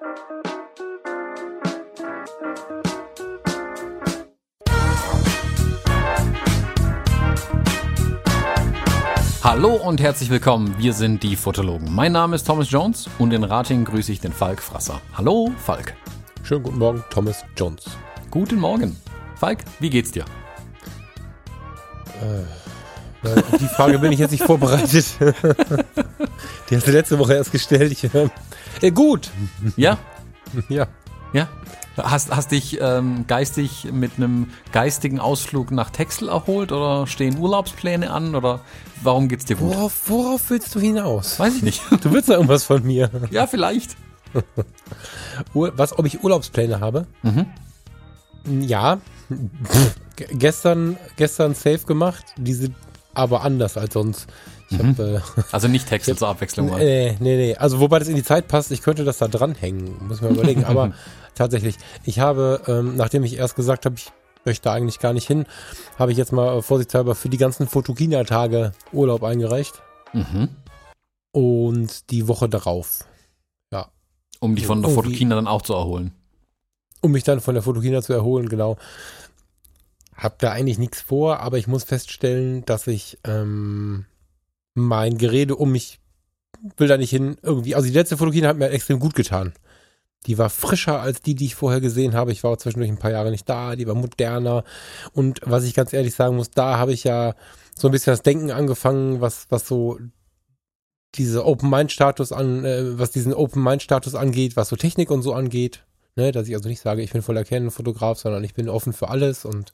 [0.00, 0.14] Hallo
[9.74, 11.92] und herzlich willkommen, wir sind die Fotologen.
[11.92, 15.00] Mein Name ist Thomas Jones und in Rating grüße ich den Falk Frasser.
[15.14, 15.96] Hallo, Falk.
[16.44, 17.86] Schönen guten Morgen, Thomas Jones.
[18.30, 18.96] Guten Morgen.
[19.34, 20.24] Falk, wie geht's dir?
[22.22, 22.44] Äh,
[23.60, 25.06] die Frage bin ich jetzt nicht vorbereitet.
[26.70, 27.92] die hast du letzte Woche erst gestellt.
[27.92, 28.04] Ich,
[28.82, 29.30] äh, gut.
[29.76, 29.98] Ja?
[30.68, 30.86] Ja.
[31.32, 31.48] Ja?
[31.96, 38.10] Hast, hast dich ähm, geistig mit einem geistigen Ausflug nach Texel erholt oder stehen Urlaubspläne
[38.10, 38.60] an oder
[39.02, 39.74] warum geht's dir gut?
[39.74, 41.40] Worauf, worauf willst du hinaus?
[41.40, 41.82] Weiß ich nicht.
[42.02, 43.10] Du willst da irgendwas von mir.
[43.30, 43.96] ja, vielleicht.
[45.54, 47.06] Was, ob ich Urlaubspläne habe?
[47.22, 47.46] Mhm.
[48.62, 49.00] Ja.
[50.16, 52.24] Gestern, gestern safe gemacht.
[52.36, 52.74] Die sind
[53.18, 54.26] aber anders als sonst.
[54.70, 54.78] Mhm.
[54.78, 56.70] habe äh, Also nicht Texel zur Abwechslung.
[56.70, 56.78] mal.
[56.78, 57.56] Nee, nee, nee.
[57.56, 60.64] Also wobei das in die Zeit passt, ich könnte das da dranhängen, muss man überlegen.
[60.64, 60.92] Aber
[61.34, 64.10] tatsächlich, ich habe, ähm, nachdem ich erst gesagt habe, ich
[64.44, 65.46] möchte da eigentlich gar nicht hin,
[65.98, 69.82] habe ich jetzt mal äh, vorsichtshalber für die ganzen Fotokina-Tage Urlaub eingereicht.
[70.12, 70.48] Mhm.
[71.32, 73.04] Und die Woche darauf.
[74.40, 76.12] Um dich von der Fotokina dann auch zu erholen.
[77.00, 78.76] Um mich dann von der Fotokina zu erholen, genau.
[80.18, 84.04] Hab da eigentlich nichts vor, aber ich muss feststellen, dass ich ähm,
[84.74, 86.00] mein Gerede um mich
[86.76, 87.74] will da nicht hin irgendwie.
[87.76, 89.52] Also die letzte Fotokina hat mir extrem gut getan.
[90.26, 92.32] Die war frischer als die, die ich vorher gesehen habe.
[92.32, 93.76] Ich war auch zwischendurch ein paar Jahre nicht da.
[93.76, 94.64] Die war moderner.
[95.12, 97.34] Und was ich ganz ehrlich sagen muss, da habe ich ja
[97.76, 99.98] so ein bisschen das Denken angefangen, was, was so
[101.14, 105.84] diese Open-Mind-Status an, äh, was diesen Open-Mind-Status angeht, was so Technik und so angeht.
[106.18, 109.08] Ne, dass ich also nicht sage, ich bin voller Canon-Fotograf, sondern ich bin offen für
[109.08, 109.72] alles und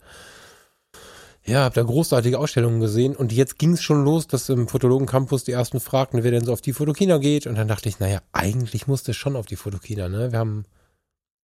[1.42, 5.06] ja, habe da großartige Ausstellungen gesehen und jetzt ging es schon los, dass im Fotologen
[5.06, 7.98] Campus die ersten fragten, wer denn so auf die Fotokina geht und dann dachte ich,
[7.98, 10.32] naja, eigentlich musste es schon auf die Fotokina, ne?
[10.32, 10.66] Wir haben,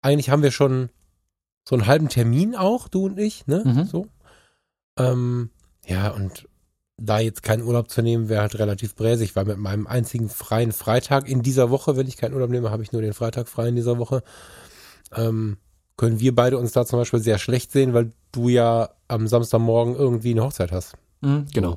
[0.03, 0.91] eigentlich haben wir schon
[1.67, 3.63] so einen halben Termin auch, du und ich, ne?
[3.65, 3.85] Mhm.
[3.85, 4.07] So.
[4.99, 5.49] Ähm,
[5.87, 6.47] ja, und
[6.99, 10.73] da jetzt keinen Urlaub zu nehmen, wäre halt relativ bräsig, weil mit meinem einzigen freien
[10.73, 13.69] Freitag in dieser Woche, wenn ich keinen Urlaub nehme, habe ich nur den Freitag frei
[13.69, 14.23] in dieser Woche,
[15.15, 15.57] ähm,
[15.97, 19.97] können wir beide uns da zum Beispiel sehr schlecht sehen, weil du ja am Samstagmorgen
[19.97, 20.95] irgendwie eine Hochzeit hast.
[21.21, 21.75] Mhm, genau.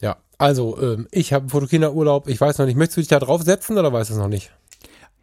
[0.00, 3.78] Ja, also ähm, ich habe Fotokina-Urlaub, ich weiß noch nicht, möchtest du dich da draufsetzen
[3.78, 4.50] oder weißt du es noch nicht?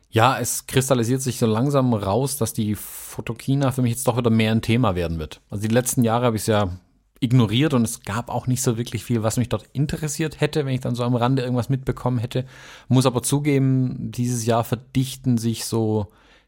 [0.09, 4.29] Ja, es kristallisiert sich so langsam raus, dass die Fotokina für mich jetzt doch wieder
[4.29, 5.41] mehr ein Thema werden wird.
[5.49, 6.77] Also die letzten Jahre habe ich es ja
[7.21, 10.73] ignoriert und es gab auch nicht so wirklich viel, was mich dort interessiert hätte, wenn
[10.73, 12.45] ich dann so am Rande irgendwas mitbekommen hätte.
[12.87, 16.07] Muss aber zugeben, dieses Jahr verdichten sich so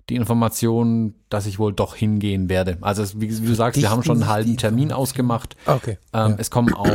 [0.10, 2.78] die Informationen, dass ich wohl doch hingehen werde.
[2.82, 5.56] Also es, wie, wie du sagst, wir haben schon einen halben Termin ausgemacht.
[5.66, 5.98] Okay.
[6.14, 6.36] Ähm, ja.
[6.38, 6.88] Es kommen auch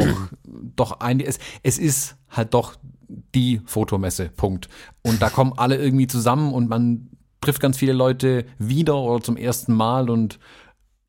[0.77, 2.77] doch ein, es, es ist halt doch
[3.35, 4.69] die Fotomesse, Punkt.
[5.03, 7.09] Und da kommen alle irgendwie zusammen und man
[7.41, 10.39] trifft ganz viele Leute wieder oder zum ersten Mal und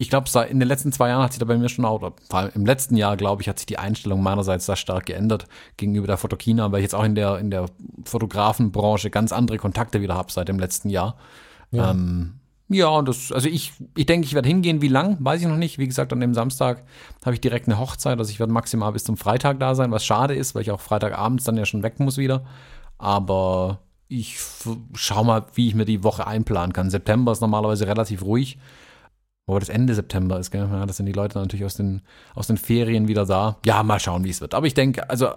[0.01, 2.13] ich glaube, in den letzten zwei Jahren hat sich da bei mir schon auch, oder
[2.29, 5.45] vor allem im letzten Jahr, glaube ich, hat sich die Einstellung meinerseits da stark geändert
[5.75, 7.65] gegenüber der Fotokina, weil ich jetzt auch in der, in der
[8.05, 11.17] Fotografenbranche ganz andere Kontakte wieder habe seit dem letzten Jahr.
[11.71, 14.81] Ja, ähm, ja und das, also ich, ich denke, ich werde hingehen.
[14.81, 15.77] Wie lang, weiß ich noch nicht.
[15.77, 16.83] Wie gesagt, an dem Samstag
[17.25, 20.05] habe ich direkt eine Hochzeit, also ich werde maximal bis zum Freitag da sein, was
[20.05, 22.43] schade ist, weil ich auch Freitagabends dann ja schon weg muss wieder.
[22.97, 26.89] Aber ich f- schau mal, wie ich mir die Woche einplanen kann.
[26.89, 28.57] September ist normalerweise relativ ruhig.
[29.49, 30.69] Wobei das Ende September ist, gell?
[30.71, 32.03] Ja, das sind die Leute natürlich aus den,
[32.35, 33.57] aus den Ferien wieder da.
[33.65, 34.53] Ja, mal schauen, wie es wird.
[34.53, 35.29] Aber ich denke, also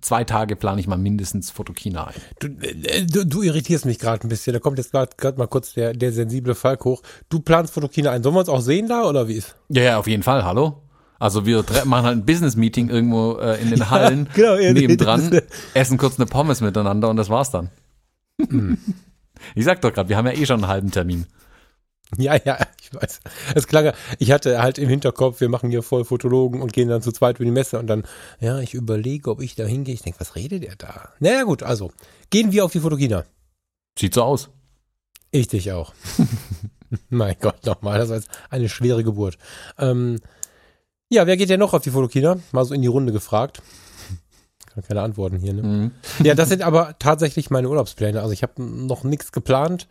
[0.00, 2.14] zwei Tage plane ich mal mindestens Fotokina ein.
[2.40, 4.54] Du, äh, du, du irritierst mich gerade ein bisschen.
[4.54, 7.02] Da kommt jetzt gerade mal kurz der, der sensible Falk hoch.
[7.28, 8.24] Du planst Fotokina ein.
[8.24, 9.54] Sollen wir uns auch sehen da oder wie ist?
[9.68, 10.82] Ja, ja, auf jeden Fall, hallo.
[11.20, 15.44] Also wir machen halt ein Business-Meeting irgendwo äh, in den Hallen genau, ja, nebendran, das-
[15.74, 17.70] essen kurz eine Pommes miteinander und das war's dann.
[19.54, 21.26] ich sag doch gerade, wir haben ja eh schon einen halben Termin.
[22.18, 23.20] Ja, ja, ich weiß.
[23.54, 27.02] Es klang, ich hatte halt im Hinterkopf, wir machen hier voll Fotologen und gehen dann
[27.02, 28.04] zu zweit über die Messe und dann,
[28.40, 29.94] ja, ich überlege, ob ich da hingehe.
[29.94, 31.08] Ich denke, was redet der da?
[31.18, 31.90] Naja, gut, also,
[32.30, 33.24] gehen wir auf die Fotokina.
[33.98, 34.50] Sieht so aus.
[35.30, 35.92] Ich dich auch.
[37.08, 39.38] mein Gott, nochmal, das war jetzt eine schwere Geburt.
[39.78, 40.20] Ähm,
[41.08, 42.38] ja, wer geht denn noch auf die Fotokina?
[42.52, 43.62] Mal so in die Runde gefragt.
[44.72, 45.62] Kann keine Antworten hier, ne?
[45.62, 45.90] Mhm.
[46.24, 48.20] Ja, das sind aber tatsächlich meine Urlaubspläne.
[48.20, 49.88] Also ich habe noch nichts geplant.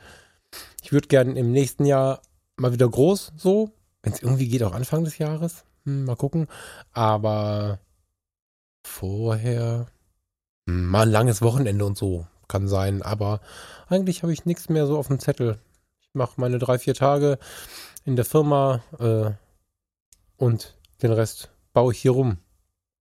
[0.82, 2.22] Ich würde gerne im nächsten Jahr
[2.58, 3.72] mal wieder groß so.
[4.02, 5.64] Wenn es irgendwie geht, auch Anfang des Jahres.
[5.86, 6.48] Hm, mal gucken.
[6.92, 7.80] Aber
[8.86, 9.88] vorher
[10.68, 13.02] hm, mal ein langes Wochenende und so kann sein.
[13.02, 13.40] Aber
[13.88, 15.58] eigentlich habe ich nichts mehr so auf dem Zettel.
[16.02, 17.40] Ich mache meine drei, vier Tage
[18.06, 19.32] in der Firma äh,
[20.38, 22.38] und den Rest baue ich hier rum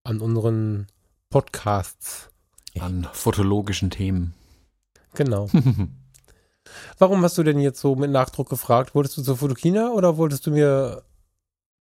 [0.05, 0.87] an unseren
[1.31, 2.31] Podcasts.
[2.79, 4.35] An fotologischen Themen.
[5.15, 5.49] Genau.
[6.99, 8.95] Warum hast du denn jetzt so mit Nachdruck gefragt?
[8.95, 11.03] Wolltest du zur Fotokina oder wolltest du mir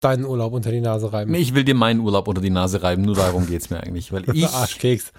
[0.00, 1.30] deinen Urlaub unter die Nase reiben?
[1.32, 4.12] Nee, ich will dir meinen Urlaub unter die Nase reiben, nur darum geht's mir eigentlich.
[4.12, 5.12] Weil ich, Arschkeks.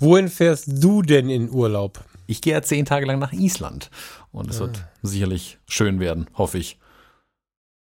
[0.00, 2.04] Wohin fährst du denn in Urlaub?
[2.26, 3.90] ich gehe ja zehn Tage lang nach Island.
[4.32, 6.78] Und es wird sicherlich schön werden, hoffe ich.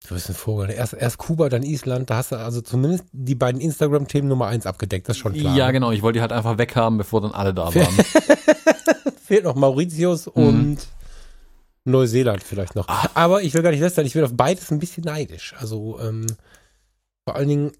[0.06, 0.70] Du bist ein Vogel.
[0.70, 2.11] Erst, erst Kuba, dann Island.
[2.11, 5.09] Da hast du also zumindest die beiden Instagram-Themen Nummer eins abgedeckt.
[5.09, 5.56] Das ist schon klar.
[5.56, 5.93] Ja, genau.
[5.93, 7.94] Ich wollte die halt einfach weghaben, bevor dann alle da waren.
[9.25, 10.79] Fehlt noch Mauritius und
[11.85, 12.89] Neuseeland vielleicht noch.
[12.89, 13.11] Ah.
[13.15, 14.07] Aber ich will gar nicht lästern.
[14.07, 15.55] Ich bin auf beides ein bisschen neidisch.
[15.59, 16.27] Also ähm,
[17.25, 17.73] vor allen Dingen,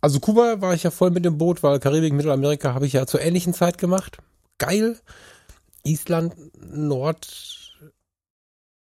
[0.00, 3.06] also Kuba war ich ja voll mit dem Boot, weil Karibik, Mittelamerika habe ich ja
[3.06, 4.18] zur ähnlichen Zeit gemacht.
[4.58, 4.98] Geil.
[5.82, 7.28] Island, Nord,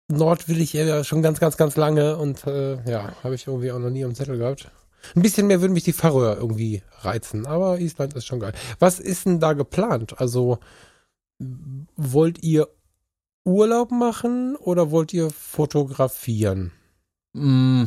[0.08, 3.72] Nord will ich ja schon ganz, ganz, ganz lange und äh, ja, habe ich irgendwie
[3.72, 4.70] auch noch nie am Zettel gehabt.
[5.14, 8.54] Ein bisschen mehr würden mich die Färöer irgendwie reizen, aber Island ist schon geil.
[8.78, 10.18] Was ist denn da geplant?
[10.20, 10.58] Also
[11.96, 12.68] wollt ihr
[13.44, 16.72] Urlaub machen oder wollt ihr fotografieren?
[17.34, 17.84] Mm,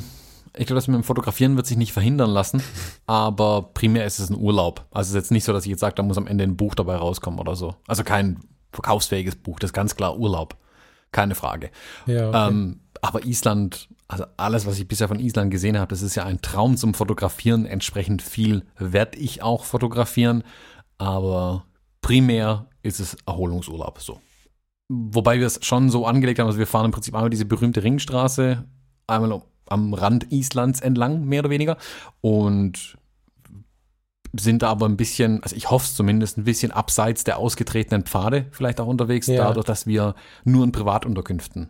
[0.53, 2.61] Ich glaube, das mit dem Fotografieren wird sich nicht verhindern lassen,
[3.05, 4.85] aber primär ist es ein Urlaub.
[4.91, 6.57] Also es ist jetzt nicht so, dass ich jetzt sage, da muss am Ende ein
[6.57, 7.75] Buch dabei rauskommen oder so.
[7.87, 8.39] Also kein
[8.71, 10.57] verkaufsfähiges Buch, das ist ganz klar Urlaub.
[11.11, 11.71] Keine Frage.
[12.05, 12.47] Ja, okay.
[12.49, 16.25] Ähm, aber Island, also alles, was ich bisher von Island gesehen habe, das ist ja
[16.25, 17.65] ein Traum zum Fotografieren.
[17.65, 20.43] Entsprechend viel werde ich auch fotografieren,
[20.97, 21.65] aber
[22.01, 24.19] primär ist es Erholungsurlaub so.
[24.89, 27.83] Wobei wir es schon so angelegt haben, also wir fahren im Prinzip einmal diese berühmte
[27.83, 28.63] Ringstraße,
[29.07, 31.77] einmal am Rand Islands entlang, mehr oder weniger,
[32.21, 32.97] und
[34.39, 38.03] sind da aber ein bisschen, also ich hoffe es zumindest, ein bisschen abseits der ausgetretenen
[38.03, 39.47] Pfade vielleicht auch unterwegs, Ja.
[39.47, 41.69] dadurch, dass wir nur in Privatunterkünften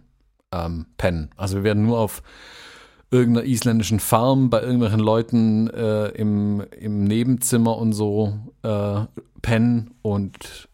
[0.52, 1.30] ähm, pennen.
[1.38, 2.22] Also wir werden nur auf
[3.10, 9.02] irgendeiner isländischen Farm bei irgendwelchen Leuten äh, im, im Nebenzimmer und so äh,
[9.42, 10.68] pennen und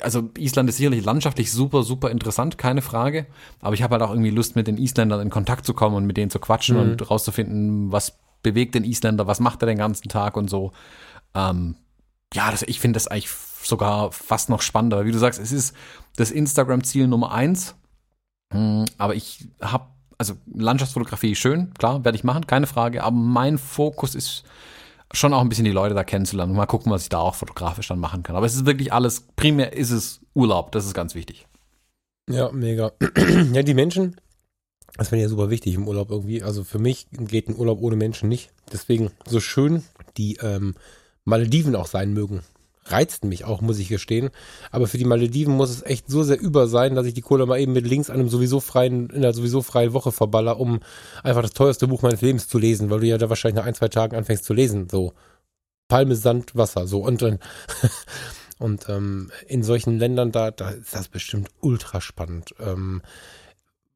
[0.00, 3.26] also Island ist sicherlich landschaftlich super, super interessant, keine Frage.
[3.60, 6.06] Aber ich habe halt auch irgendwie Lust, mit den Isländern in Kontakt zu kommen und
[6.06, 6.82] mit denen zu quatschen Mhm.
[6.82, 10.72] und rauszufinden, was bewegt den Isländer, was macht er den ganzen Tag und so.
[11.34, 11.76] Ähm,
[12.34, 15.04] ja, das, ich finde das eigentlich sogar fast noch spannender.
[15.04, 15.76] Wie du sagst, es ist
[16.16, 17.74] das Instagram-Ziel Nummer eins.
[18.52, 19.86] Mm, Aber ich habe,
[20.18, 23.04] also Landschaftsfotografie schön, klar, werde ich machen, keine Frage.
[23.04, 24.44] Aber mein Fokus ist
[25.12, 27.34] schon auch ein bisschen die Leute da kennenzulernen und mal gucken, was ich da auch
[27.34, 28.36] fotografisch dann machen kann.
[28.36, 31.46] Aber es ist wirklich alles, primär ist es Urlaub, das ist ganz wichtig.
[32.28, 32.92] Ja, mega.
[33.52, 34.16] ja, die Menschen,
[34.96, 36.42] das finde ich ja super wichtig im Urlaub irgendwie.
[36.42, 38.50] Also für mich geht ein Urlaub ohne Menschen nicht.
[38.72, 39.82] Deswegen, so schön
[40.16, 40.74] die ähm,
[41.24, 42.42] Malediven auch sein mögen,
[42.84, 44.30] reizten mich auch, muss ich gestehen.
[44.70, 47.46] Aber für die Malediven muss es echt so sehr über sein, dass ich die Kohle
[47.46, 50.80] mal eben mit links an einem sowieso freien, in einer sowieso freien Woche verballer, um
[51.22, 53.74] einfach das teuerste Buch meines Lebens zu lesen, weil du ja da wahrscheinlich nach ein,
[53.74, 54.88] zwei Tagen anfängst zu lesen.
[54.90, 55.12] So
[55.88, 57.38] Palme, Sand, Wasser, so und dann.
[58.58, 62.54] Und ähm, in solchen Ländern, da, da ist das bestimmt ultra spannend.
[62.60, 63.02] Ähm,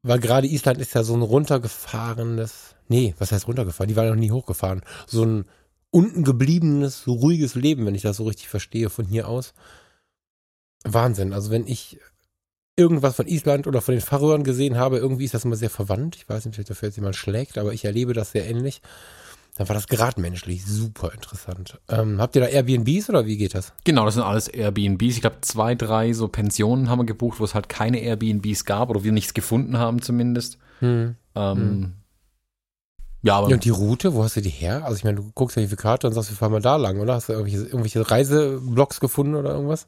[0.03, 3.87] weil gerade Island ist ja so ein runtergefahrenes, nee, was heißt runtergefahren?
[3.87, 4.81] Die waren noch nie hochgefahren.
[5.05, 5.45] So ein
[5.91, 9.53] unten gebliebenes, ruhiges Leben, wenn ich das so richtig verstehe, von hier aus.
[10.83, 11.33] Wahnsinn.
[11.33, 11.99] Also wenn ich
[12.75, 16.15] irgendwas von Island oder von den Färöern gesehen habe, irgendwie ist das immer sehr verwandt.
[16.15, 18.81] Ich weiß nicht, vielleicht dafür jetzt jemand schlägt, aber ich erlebe das sehr ähnlich.
[19.55, 21.79] Dann war das gerade menschlich super interessant.
[21.89, 23.73] Ähm, habt ihr da Airbnbs oder wie geht das?
[23.83, 25.15] Genau, das sind alles Airbnbs.
[25.15, 28.91] Ich glaube, zwei, drei so Pensionen haben wir gebucht, wo es halt keine Airbnbs gab
[28.91, 30.59] oder wir nichts gefunden haben zumindest.
[30.79, 31.15] Hm.
[31.33, 31.93] Ähm,
[33.27, 34.83] Ja, aber Ja, und die Route, wo hast du die her?
[34.85, 36.99] Also ich meine, du guckst ja die Karte und sagst, wir fahren mal da lang,
[36.99, 37.13] oder?
[37.13, 39.87] Hast du irgendwelche, irgendwelche Reiseblogs gefunden oder irgendwas?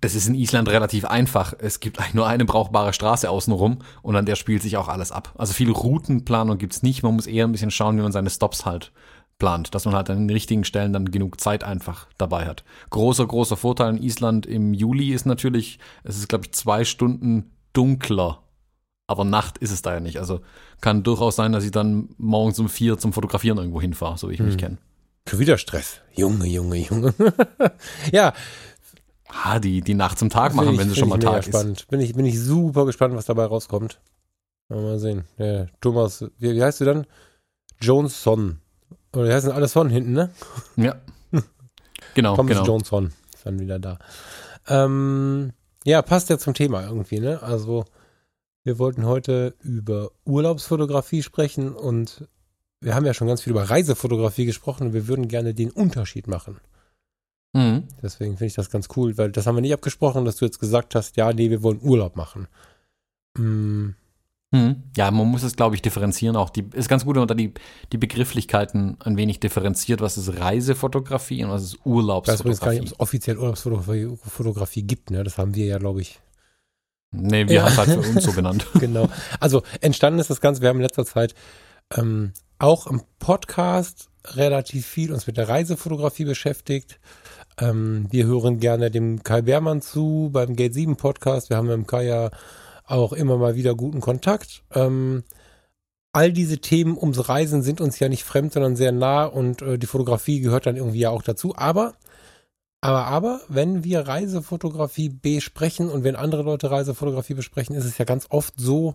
[0.00, 1.54] das ist in Island relativ einfach.
[1.58, 5.12] Es gibt eigentlich nur eine brauchbare Straße außenrum und an der spielt sich auch alles
[5.12, 5.32] ab.
[5.36, 7.02] Also viel Routenplanung gibt's nicht.
[7.02, 8.92] Man muss eher ein bisschen schauen, wie man seine Stops halt
[9.38, 12.64] plant, dass man halt an den richtigen Stellen dann genug Zeit einfach dabei hat.
[12.90, 17.52] Großer, großer Vorteil in Island im Juli ist natürlich, es ist, glaube ich, zwei Stunden
[17.72, 18.42] dunkler.
[19.08, 20.18] Aber Nacht ist es da ja nicht.
[20.18, 20.42] Also
[20.80, 24.34] kann durchaus sein, dass ich dann morgens um vier zum Fotografieren irgendwo hinfahre, so wie
[24.34, 24.60] ich mich Hm.
[24.60, 24.78] kenne.
[25.28, 26.00] Schon wieder Stress.
[26.14, 27.14] Junge, Junge, Junge.
[28.12, 28.32] ja,
[29.30, 31.40] Ah, die, die Nacht zum Tag machen, find wenn ich- sie schon mal ich Tag
[31.40, 31.48] ist.
[31.48, 31.86] spannend.
[31.88, 34.00] Bin ich, bin ich super gespannt, was dabei rauskommt.
[34.70, 35.24] Mal, sehen.
[35.36, 37.06] Ja, Thomas, wie, wie heißt du dann?
[37.80, 38.60] Jonesson.
[39.14, 40.30] Oder die heißen alle Son hinten, ne?
[40.76, 40.96] Ja.
[42.14, 42.64] Genau, Thomas genau.
[42.66, 43.98] Johnson ist dann wieder da.
[44.66, 45.52] Ähm,
[45.84, 47.42] ja, passt ja zum Thema irgendwie, ne?
[47.42, 47.84] Also,
[48.64, 52.28] wir wollten heute über Urlaubsfotografie sprechen und
[52.80, 56.26] wir haben ja schon ganz viel über Reisefotografie gesprochen und wir würden gerne den Unterschied
[56.28, 56.58] machen.
[57.54, 57.84] Mhm.
[58.02, 60.60] Deswegen finde ich das ganz cool, weil das haben wir nicht abgesprochen, dass du jetzt
[60.60, 62.46] gesagt hast, ja, nee, wir wollen Urlaub machen.
[63.36, 63.90] Mm,
[64.50, 64.84] Mhm.
[64.96, 66.48] Ja, man muss es, glaube ich, differenzieren auch.
[66.48, 67.52] Die ist ganz gut, wenn man da die,
[67.92, 70.00] die Begrifflichkeiten ein wenig differenziert.
[70.00, 72.84] Was ist Reisefotografie und was ist ich weiß übrigens gar nicht, ob Urlaubsfotografie?
[72.86, 75.22] es offiziell Urlaubsfotografie Fotografie gibt, ne?
[75.22, 76.18] Das haben wir ja, glaube ich,
[77.10, 77.62] Nee, wir Ja.
[77.62, 78.66] haben es halt für uns so genannt.
[78.78, 79.08] genau.
[79.40, 81.34] Also entstanden ist das Ganze, wir haben in letzter Zeit
[81.96, 86.98] ähm, auch im Podcast relativ viel uns mit der Reisefotografie beschäftigt.
[87.58, 91.48] Ähm, wir hören gerne dem Kai Beermann zu beim Gate 7 Podcast.
[91.50, 92.30] Wir haben mit dem Kai ja
[92.84, 94.62] auch immer mal wieder guten Kontakt.
[94.74, 95.24] Ähm,
[96.12, 99.78] all diese Themen ums Reisen sind uns ja nicht fremd, sondern sehr nah und äh,
[99.78, 101.54] die Fotografie gehört dann irgendwie ja auch dazu.
[101.56, 101.94] Aber,
[102.80, 108.04] aber, aber, wenn wir Reisefotografie besprechen und wenn andere Leute Reisefotografie besprechen, ist es ja
[108.04, 108.94] ganz oft so,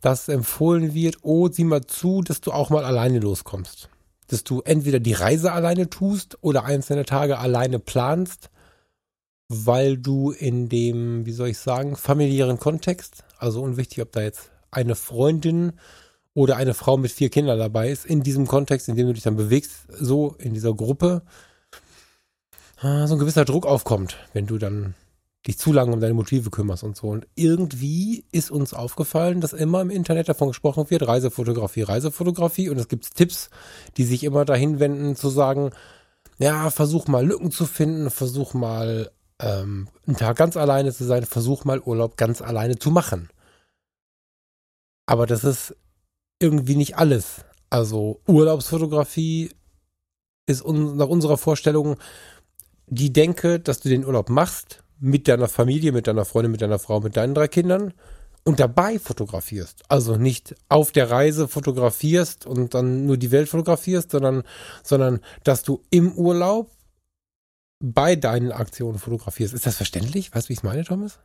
[0.00, 3.88] dass empfohlen wird, oh, sieh mal zu, dass du auch mal alleine loskommst.
[4.28, 8.50] Dass du entweder die Reise alleine tust oder einzelne Tage alleine planst,
[9.48, 14.50] weil du in dem, wie soll ich sagen, familiären Kontext, also unwichtig, ob da jetzt
[14.70, 15.72] eine Freundin
[16.34, 19.24] oder eine Frau mit vier Kindern dabei ist, in diesem Kontext, in dem du dich
[19.24, 21.22] dann bewegst, so in dieser Gruppe,
[22.82, 24.94] so ein gewisser Druck aufkommt, wenn du dann
[25.46, 27.08] dich zu lange um deine Motive kümmerst und so.
[27.08, 32.68] Und irgendwie ist uns aufgefallen, dass immer im Internet davon gesprochen wird, Reisefotografie, Reisefotografie.
[32.68, 33.50] Und es gibt Tipps,
[33.96, 35.70] die sich immer dahin wenden, zu sagen,
[36.38, 39.10] ja, versuch mal Lücken zu finden, versuch mal
[39.40, 43.28] ähm, einen Tag ganz alleine zu sein, versuch mal Urlaub ganz alleine zu machen.
[45.06, 45.76] Aber das ist
[46.40, 47.44] irgendwie nicht alles.
[47.70, 49.50] Also Urlaubsfotografie
[50.46, 51.96] ist un nach unserer Vorstellung
[52.86, 56.78] die Denke, dass du den Urlaub machst mit deiner Familie, mit deiner Freundin, mit deiner
[56.78, 57.92] Frau, mit deinen drei Kindern
[58.44, 59.82] und dabei fotografierst.
[59.88, 64.42] Also nicht auf der Reise fotografierst und dann nur die Welt fotografierst, sondern,
[64.82, 66.70] sondern dass du im Urlaub
[67.80, 69.54] bei deinen Aktionen fotografierst.
[69.54, 70.34] Ist das verständlich?
[70.34, 71.18] Weißt du, wie ich es meine, Thomas?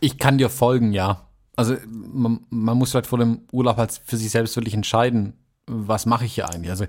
[0.00, 1.28] Ich kann dir folgen, ja.
[1.56, 5.34] Also man, man muss halt vor dem Urlaub halt für sich selbst wirklich entscheiden,
[5.66, 6.70] was mache ich hier eigentlich.
[6.70, 6.86] Also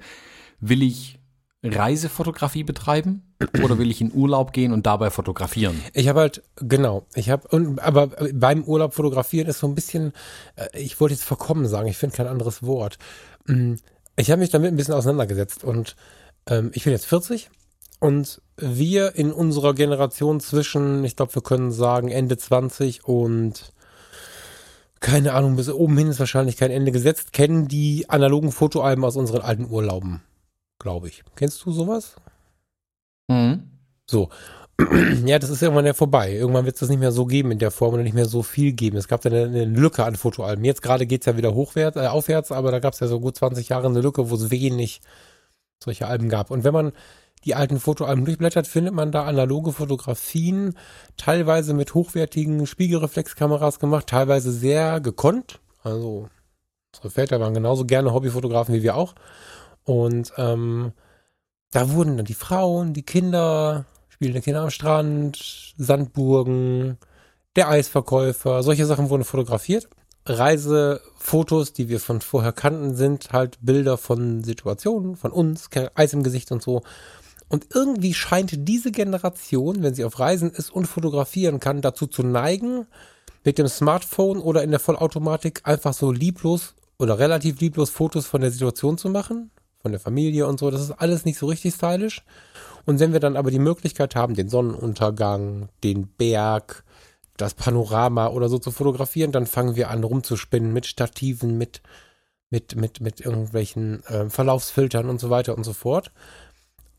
[0.59, 1.20] will ich
[1.63, 5.79] Reisefotografie betreiben oder will ich in Urlaub gehen und dabei fotografieren?
[5.93, 10.13] Ich habe halt, genau, ich habe, und aber beim Urlaub fotografieren ist so ein bisschen,
[10.55, 12.97] äh, ich wollte jetzt verkommen sagen, ich finde kein anderes Wort.
[13.45, 13.75] Mm,
[14.15, 15.95] Ich habe mich damit ein bisschen auseinandergesetzt und
[16.47, 17.49] ähm, ich bin jetzt 40
[17.99, 23.71] und wir in unserer Generation zwischen, ich glaube, wir können sagen Ende 20 und
[24.99, 29.15] keine Ahnung, bis oben hin ist wahrscheinlich kein Ende gesetzt, kennen die analogen Fotoalben aus
[29.15, 30.21] unseren alten Urlauben,
[30.81, 31.23] glaube ich.
[31.35, 32.15] Kennst du sowas?
[33.27, 33.69] Mhm.
[34.05, 34.29] So.
[35.25, 36.33] Ja, das ist irgendwann ja vorbei.
[36.33, 38.41] Irgendwann wird es das nicht mehr so geben in der Form oder nicht mehr so
[38.41, 38.97] viel geben.
[38.97, 40.65] Es gab da eine, eine Lücke an Fotoalben.
[40.65, 43.35] Jetzt gerade geht's ja wieder hochwärts, äh, aufwärts, aber da gab es ja so gut
[43.35, 45.01] 20 Jahre eine Lücke, wo es wenig
[45.83, 46.49] solche Alben gab.
[46.49, 46.93] Und wenn man
[47.45, 50.75] die alten Fotoalben durchblättert, findet man da analoge Fotografien,
[51.17, 55.59] teilweise mit hochwertigen Spiegelreflexkameras gemacht, teilweise sehr gekonnt.
[55.83, 56.27] Also
[56.93, 59.15] unsere Väter waren genauso gerne Hobbyfotografen wie wir auch.
[59.83, 60.93] Und ähm,
[61.71, 66.97] da wurden dann die Frauen, die Kinder, spielende Kinder am Strand, Sandburgen,
[67.55, 69.89] der Eisverkäufer, solche Sachen wurden fotografiert.
[70.25, 76.23] Reisefotos, die wir von vorher kannten, sind halt Bilder von Situationen, von uns, Eis im
[76.23, 76.83] Gesicht und so.
[77.49, 82.23] Und irgendwie scheint diese Generation, wenn sie auf Reisen ist und fotografieren kann, dazu zu
[82.23, 82.85] neigen,
[83.43, 88.41] mit dem Smartphone oder in der Vollautomatik einfach so lieblos oder relativ lieblos Fotos von
[88.41, 90.71] der Situation zu machen, von der Familie und so.
[90.71, 92.23] Das ist alles nicht so richtig stylisch.
[92.85, 96.83] Und wenn wir dann aber die Möglichkeit haben, den Sonnenuntergang, den Berg,
[97.37, 101.81] das Panorama oder so zu fotografieren, dann fangen wir an rumzuspinnen mit Stativen, mit,
[102.49, 106.11] mit, mit, mit irgendwelchen äh, Verlaufsfiltern und so weiter und so fort.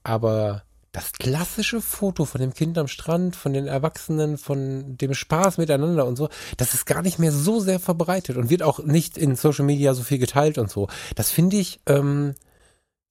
[0.02, 0.62] Aber
[0.92, 6.06] das klassische Foto von dem Kind am Strand, von den Erwachsenen, von dem Spaß miteinander
[6.06, 9.34] und so, das ist gar nicht mehr so sehr verbreitet und wird auch nicht in
[9.34, 10.88] Social Media so viel geteilt und so.
[11.14, 12.34] Das finde ich, ähm,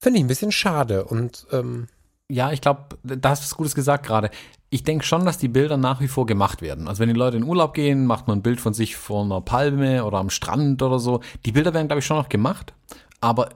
[0.02, 1.88] finde ich ein bisschen schade und ähm,
[2.30, 4.30] Ja, ich glaube, da hast du was Gutes gesagt gerade.
[4.70, 6.88] Ich denke schon, dass die Bilder nach wie vor gemacht werden.
[6.88, 9.42] Also wenn die Leute in Urlaub gehen, macht man ein Bild von sich vor einer
[9.42, 11.20] Palme oder am Strand oder so.
[11.46, 12.74] Die Bilder werden, glaube ich, schon noch gemacht.
[13.20, 13.50] Aber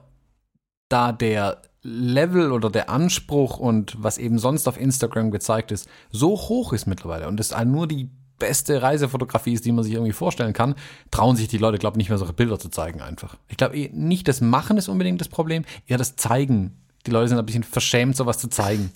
[0.90, 6.32] da der Level oder der Anspruch und was eben sonst auf Instagram gezeigt ist, so
[6.36, 10.52] hoch ist mittlerweile und es nur die beste Reisefotografie ist, die man sich irgendwie vorstellen
[10.52, 10.74] kann,
[11.10, 13.36] trauen sich die Leute, glaube ich, nicht mehr solche Bilder zu zeigen einfach.
[13.48, 16.76] Ich glaube, eh, nicht das Machen ist unbedingt das Problem, eher das Zeigen.
[17.06, 18.92] Die Leute sind ein bisschen verschämt, sowas zu zeigen.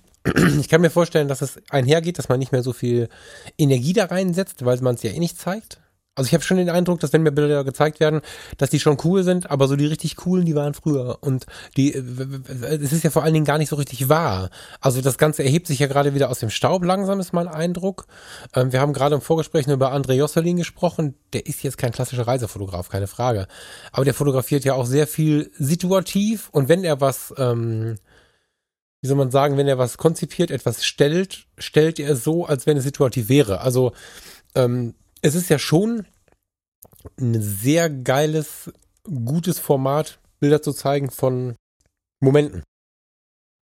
[0.61, 3.09] ich kann mir vorstellen, dass es einhergeht, dass man nicht mehr so viel
[3.57, 5.81] Energie da reinsetzt, weil man es ja eh nicht zeigt.
[6.21, 8.21] Also ich habe schon den Eindruck, dass wenn mir Bilder gezeigt werden,
[8.59, 11.17] dass die schon cool sind, aber so die richtig coolen, die waren früher.
[11.23, 11.47] Und
[11.79, 14.51] die, es ist ja vor allen Dingen gar nicht so richtig wahr.
[14.83, 18.07] Also das Ganze erhebt sich ja gerade wieder aus dem Staub langsam, ist mein Eindruck.
[18.55, 21.15] Ähm, wir haben gerade im Vorgespräch nur über André Josselin gesprochen.
[21.33, 23.47] Der ist jetzt kein klassischer Reisefotograf, keine Frage.
[23.91, 26.51] Aber der fotografiert ja auch sehr viel situativ.
[26.53, 27.97] Und wenn er was ähm,
[29.01, 32.77] wie soll man sagen, wenn er was konzipiert, etwas stellt, stellt er so, als wenn
[32.77, 33.63] es situativ wäre.
[33.63, 33.93] Also
[34.55, 36.07] ähm, es ist ja schon
[37.19, 38.71] ein sehr geiles,
[39.05, 41.57] gutes Format, Bilder zu zeigen von
[42.21, 42.63] Momenten.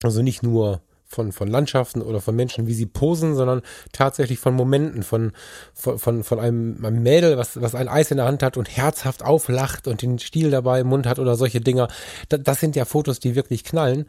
[0.03, 0.83] Also nicht nur
[1.13, 3.61] von, von Landschaften oder von Menschen, wie sie posen, sondern
[3.93, 5.33] tatsächlich von Momenten, von,
[5.75, 8.75] von, von, von einem, einem Mädel, was, was ein Eis in der Hand hat und
[8.75, 11.89] herzhaft auflacht und den Stiel dabei im Mund hat oder solche Dinger.
[12.31, 14.07] Das, das sind ja Fotos, die wirklich knallen.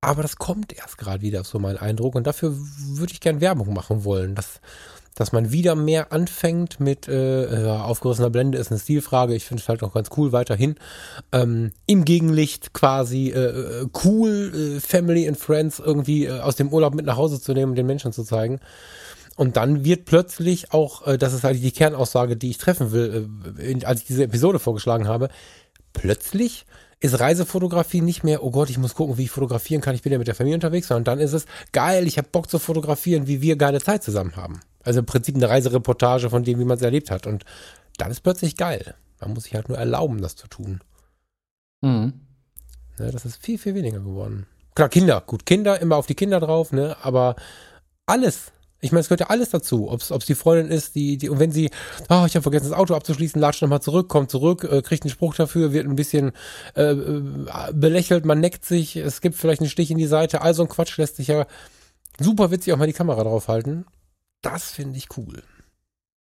[0.00, 2.14] Aber das kommt erst gerade wieder, so mein Eindruck.
[2.14, 4.34] Und dafür würde ich gern Werbung machen wollen.
[4.34, 4.60] Das,
[5.16, 9.34] dass man wieder mehr anfängt mit äh, aufgerissener Blende ist eine Stilfrage.
[9.34, 10.76] Ich finde es halt auch ganz cool weiterhin.
[11.32, 16.70] Ähm, Im Gegenlicht quasi äh, äh, cool äh, Family and Friends irgendwie äh, aus dem
[16.70, 18.60] Urlaub mit nach Hause zu nehmen und den Menschen zu zeigen.
[19.36, 23.26] Und dann wird plötzlich auch, äh, das ist halt die Kernaussage, die ich treffen will,
[23.58, 25.30] äh, als ich diese Episode vorgeschlagen habe,
[25.94, 26.66] plötzlich
[27.00, 30.12] ist Reisefotografie nicht mehr, oh Gott, ich muss gucken, wie ich fotografieren kann, ich bin
[30.12, 33.26] ja mit der Familie unterwegs, sondern dann ist es geil, ich habe Bock zu fotografieren,
[33.26, 34.60] wie wir geile Zeit zusammen haben.
[34.86, 37.26] Also im Prinzip eine Reisereportage von dem, wie man es erlebt hat.
[37.26, 37.44] Und
[37.98, 38.94] dann ist plötzlich geil.
[39.20, 40.80] Man muss sich halt nur erlauben, das zu tun.
[41.82, 42.20] Mhm.
[42.98, 44.46] Ne, das ist viel, viel weniger geworden.
[44.74, 46.96] Klar, Kinder, gut, Kinder, immer auf die Kinder drauf, ne?
[47.02, 47.36] Aber
[48.06, 48.52] alles.
[48.80, 49.90] Ich meine, es gehört ja alles dazu.
[49.90, 51.70] Ob es die Freundin ist, die, die, und wenn sie,
[52.10, 55.10] oh, ich habe vergessen, das Auto abzuschließen, latscht nochmal zurück, kommt zurück, äh, kriegt einen
[55.10, 56.32] Spruch dafür, wird ein bisschen
[56.74, 57.22] äh, äh,
[57.72, 60.68] belächelt, man neckt sich, es gibt vielleicht einen Stich in die Seite, all so ein
[60.68, 61.46] Quatsch lässt sich ja
[62.20, 63.86] super witzig auch mal die Kamera draufhalten.
[64.46, 65.42] Das finde ich cool.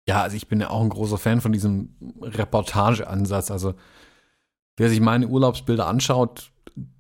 [0.09, 3.51] Ja, also ich bin ja auch ein großer Fan von diesem Reportageansatz.
[3.51, 3.75] Also
[4.77, 6.51] wer sich meine Urlaubsbilder anschaut,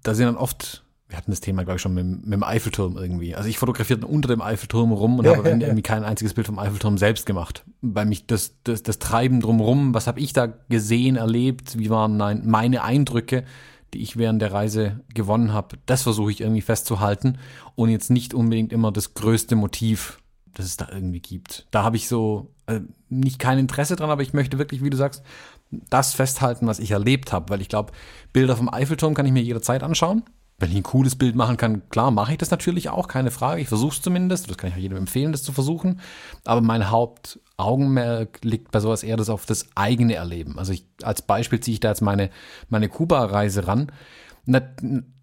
[0.03, 2.97] da sind dann oft, wir hatten das Thema, glaube ich, schon mit, mit, dem Eiffelturm
[2.97, 3.35] irgendwie.
[3.35, 5.67] Also ich fotografiere unter dem Eiffelturm rum und ja, habe ja, ja.
[5.67, 7.65] irgendwie kein einziges Bild vom Eiffelturm selbst gemacht.
[7.81, 12.17] Weil mich das, das, das Treiben drumherum, was habe ich da gesehen, erlebt, wie waren
[12.17, 13.45] meine Eindrücke,
[13.93, 17.39] die ich während der Reise gewonnen habe, das versuche ich irgendwie festzuhalten
[17.75, 20.20] und jetzt nicht unbedingt immer das größte Motiv
[20.55, 21.67] das es da irgendwie gibt.
[21.71, 24.97] Da habe ich so äh, nicht kein Interesse dran, aber ich möchte wirklich, wie du
[24.97, 25.23] sagst,
[25.71, 27.93] das festhalten, was ich erlebt habe, weil ich glaube,
[28.33, 30.23] Bilder vom Eiffelturm kann ich mir jederzeit anschauen.
[30.59, 33.63] Wenn ich ein cooles Bild machen kann, klar, mache ich das natürlich auch, keine Frage.
[33.63, 34.51] Ich versuche es zumindest.
[34.51, 36.01] Das kann ich auch jedem empfehlen, das zu versuchen.
[36.45, 40.59] Aber mein Hauptaugenmerk liegt bei sowas eher das auf das eigene Erleben.
[40.59, 42.29] Also ich, als Beispiel ziehe ich da jetzt meine,
[42.69, 43.91] meine Kuba-Reise ran.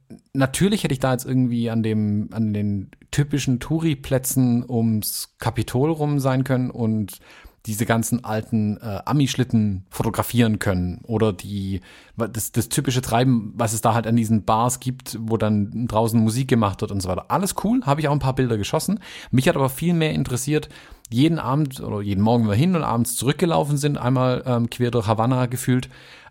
[0.09, 5.91] Na, natürlich hätte ich da jetzt irgendwie an dem, an den typischen Touri-Plätzen ums Kapitol
[5.91, 7.19] rum sein können und
[7.67, 11.81] diese ganzen alten äh, Ami-Schlitten fotografieren können oder die
[12.15, 16.19] das, das typische Treiben, was es da halt an diesen Bars gibt, wo dann draußen
[16.19, 17.25] Musik gemacht wird und so weiter.
[17.27, 19.01] Alles cool, habe ich auch ein paar Bilder geschossen.
[19.31, 20.69] Mich hat aber viel mehr interessiert,
[21.09, 25.07] jeden Abend oder jeden Morgen wir hin und abends zurückgelaufen sind, einmal ähm, quer durch
[25.07, 25.89] Havanna gefühlt,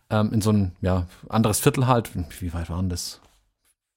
[0.09, 2.11] ähm, in so ein ja, anderes Viertel halt.
[2.41, 3.21] Wie weit waren das?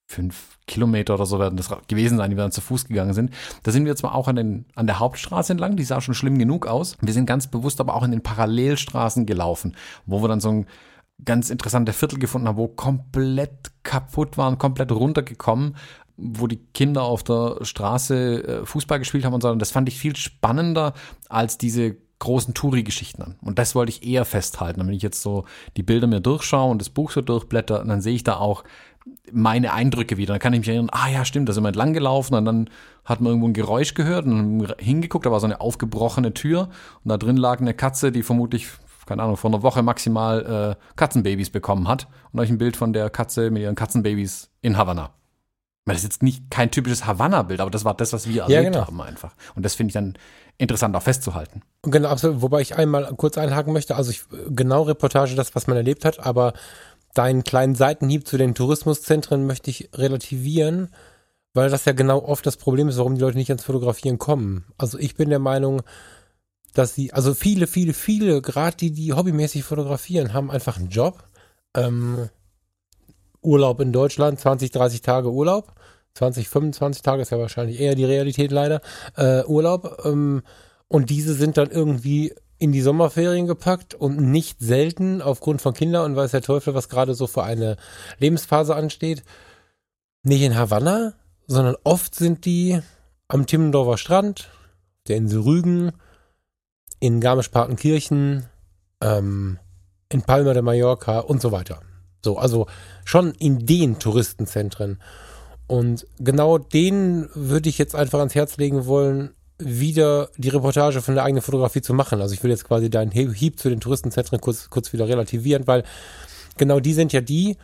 [0.09, 3.31] Fünf Kilometer oder so werden das gewesen sein, die wir dann zu Fuß gegangen sind.
[3.61, 6.39] Da sind wir zwar auch an, den, an der Hauptstraße entlang, die sah schon schlimm
[6.39, 6.97] genug aus.
[6.99, 9.75] Wir sind ganz bewusst aber auch in den Parallelstraßen gelaufen,
[10.07, 10.65] wo wir dann so ein
[11.23, 15.75] ganz interessante Viertel gefunden haben, wo komplett kaputt waren, komplett runtergekommen,
[16.17, 19.49] wo die Kinder auf der Straße äh, Fußball gespielt haben und so.
[19.49, 20.93] Und das fand ich viel spannender
[21.29, 23.35] als diese großen Touri-Geschichten an.
[23.41, 24.85] Und das wollte ich eher festhalten.
[24.85, 25.45] wenn ich jetzt so
[25.77, 28.63] die Bilder mir durchschaue und das Buch so durchblätter, dann sehe ich da auch
[29.31, 30.33] meine Eindrücke wieder.
[30.33, 32.69] Dann kann ich mich erinnern, ah ja, stimmt, da sind wir entlang gelaufen und dann
[33.05, 36.69] hat man irgendwo ein Geräusch gehört und hingeguckt, da war so eine aufgebrochene Tür
[37.03, 38.67] und da drin lag eine Katze, die vermutlich,
[39.05, 42.07] keine Ahnung, vor einer Woche maximal äh, Katzenbabys bekommen hat.
[42.31, 45.11] Und euch ein Bild von der Katze mit ihren Katzenbabys in Havanna.
[45.85, 48.69] Das ist jetzt nicht kein typisches Havanna-Bild, aber das war das, was wir erlebt ja,
[48.69, 48.85] genau.
[48.85, 49.33] haben einfach.
[49.55, 50.13] Und das finde ich dann
[50.57, 51.61] interessant auch festzuhalten.
[51.83, 52.41] Genau, absolut.
[52.41, 53.95] Wobei ich einmal kurz einhaken möchte.
[53.95, 56.53] Also ich, genau Reportage, das, was man erlebt hat, aber
[57.13, 60.89] deinen kleinen Seitenhieb zu den Tourismuszentren möchte ich relativieren,
[61.53, 64.65] weil das ja genau oft das Problem ist, warum die Leute nicht ans Fotografieren kommen.
[64.77, 65.81] Also ich bin der Meinung,
[66.73, 71.23] dass sie, also viele, viele, viele, gerade die, die hobbymäßig fotografieren, haben einfach einen Job.
[71.75, 72.29] Ähm,
[73.41, 75.73] Urlaub in Deutschland, 20, 30 Tage Urlaub.
[76.13, 78.81] 20, 25 Tage ist ja wahrscheinlich eher die Realität leider.
[79.15, 80.01] Äh, Urlaub.
[80.05, 80.43] Ähm,
[80.87, 86.05] und diese sind dann irgendwie in die Sommerferien gepackt und nicht selten aufgrund von Kindern
[86.05, 87.77] und weiß der Teufel, was gerade so für eine
[88.19, 89.23] Lebensphase ansteht,
[90.23, 91.13] nicht in Havanna,
[91.47, 92.79] sondern oft sind die
[93.29, 94.49] am Timmendorfer Strand,
[95.07, 95.93] der Insel Rügen,
[96.99, 98.45] in Garmisch-Partenkirchen,
[99.01, 99.57] ähm,
[100.11, 101.81] in Palma de Mallorca und so weiter.
[102.23, 102.67] So, also
[103.05, 104.99] schon in den Touristenzentren.
[105.67, 111.15] Und genau denen würde ich jetzt einfach ans Herz legen wollen, wieder die Reportage von
[111.15, 112.21] der eigenen Fotografie zu machen.
[112.21, 115.83] Also ich will jetzt quasi deinen Hieb zu den Touristenzentren kurz, kurz wieder relativieren, weil
[116.57, 117.57] genau die sind ja die,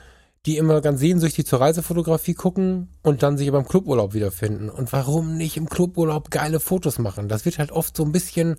[0.46, 4.70] die immer ganz sehnsüchtig zur Reisefotografie gucken und dann sich aber im Cluburlaub wiederfinden.
[4.70, 7.28] Und warum nicht im Cluburlaub geile Fotos machen?
[7.28, 8.58] Das wird halt oft so ein bisschen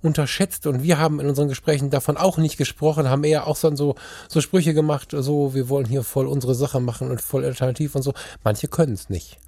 [0.00, 3.94] unterschätzt und wir haben in unseren Gesprächen davon auch nicht gesprochen, haben eher auch so,
[4.28, 8.02] so Sprüche gemacht, so wir wollen hier voll unsere Sache machen und voll alternativ und
[8.02, 8.14] so.
[8.42, 9.38] Manche können es nicht.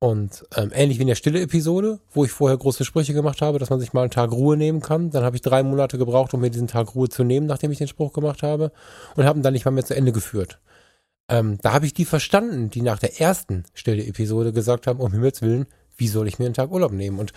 [0.00, 3.58] Und ähm, ähnlich wie in der stille Episode, wo ich vorher große Sprüche gemacht habe,
[3.58, 5.10] dass man sich mal einen Tag Ruhe nehmen kann.
[5.10, 7.78] Dann habe ich drei Monate gebraucht, um mir diesen Tag Ruhe zu nehmen, nachdem ich
[7.78, 8.70] den Spruch gemacht habe.
[9.16, 10.60] Und habe ihn dann nicht mal mehr zu Ende geführt.
[11.28, 15.10] Ähm, da habe ich die verstanden, die nach der ersten stille Episode gesagt haben, um
[15.10, 17.18] Himmels Willen, wie soll ich mir einen Tag Urlaub nehmen?
[17.18, 17.32] Und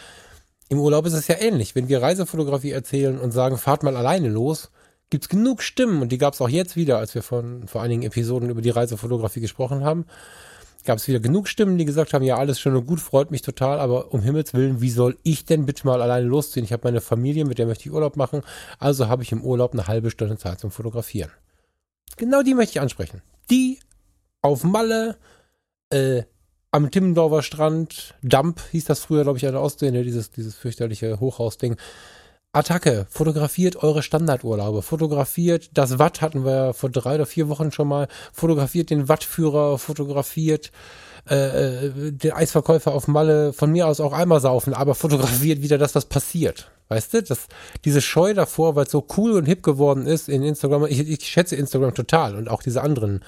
[0.69, 1.73] im Urlaub ist es ja ähnlich.
[1.73, 4.69] Wenn wir Reisefotografie erzählen und sagen, fahrt mal alleine los,
[5.09, 6.03] gibt's genug Stimmen.
[6.03, 8.69] Und die gab es auch jetzt wieder, als wir von vor einigen Episoden über die
[8.69, 10.05] Reisefotografie gesprochen haben
[10.83, 13.41] gab es wieder genug Stimmen, die gesagt haben, ja, alles schön und gut, freut mich
[13.41, 16.63] total, aber um Himmels Willen, wie soll ich denn bitte mal alleine losziehen?
[16.63, 18.41] Ich habe meine Familie, mit der möchte ich Urlaub machen,
[18.79, 21.31] also habe ich im Urlaub eine halbe Stunde Zeit zum Fotografieren.
[22.17, 23.21] Genau die möchte ich ansprechen.
[23.49, 23.79] Die
[24.41, 25.17] auf Malle,
[25.89, 26.23] äh,
[26.71, 30.55] am Timmendorfer Strand, Dump hieß das früher, glaube ich, an der Ostsee, ne, dieses, dieses
[30.55, 31.75] fürchterliche Hochhausding.
[32.53, 37.87] Attacke, fotografiert eure Standardurlaube, fotografiert das Watt hatten wir vor drei oder vier Wochen schon
[37.87, 40.69] mal, fotografiert den Wattführer, fotografiert
[41.29, 45.77] äh, äh, den Eisverkäufer auf Malle, von mir aus auch einmal saufen, aber fotografiert wieder
[45.77, 46.69] das, was passiert.
[46.89, 47.47] Weißt du, das,
[47.85, 51.25] diese Scheu davor, weil es so cool und hip geworden ist in Instagram, ich, ich
[51.25, 53.23] schätze Instagram total und auch diese anderen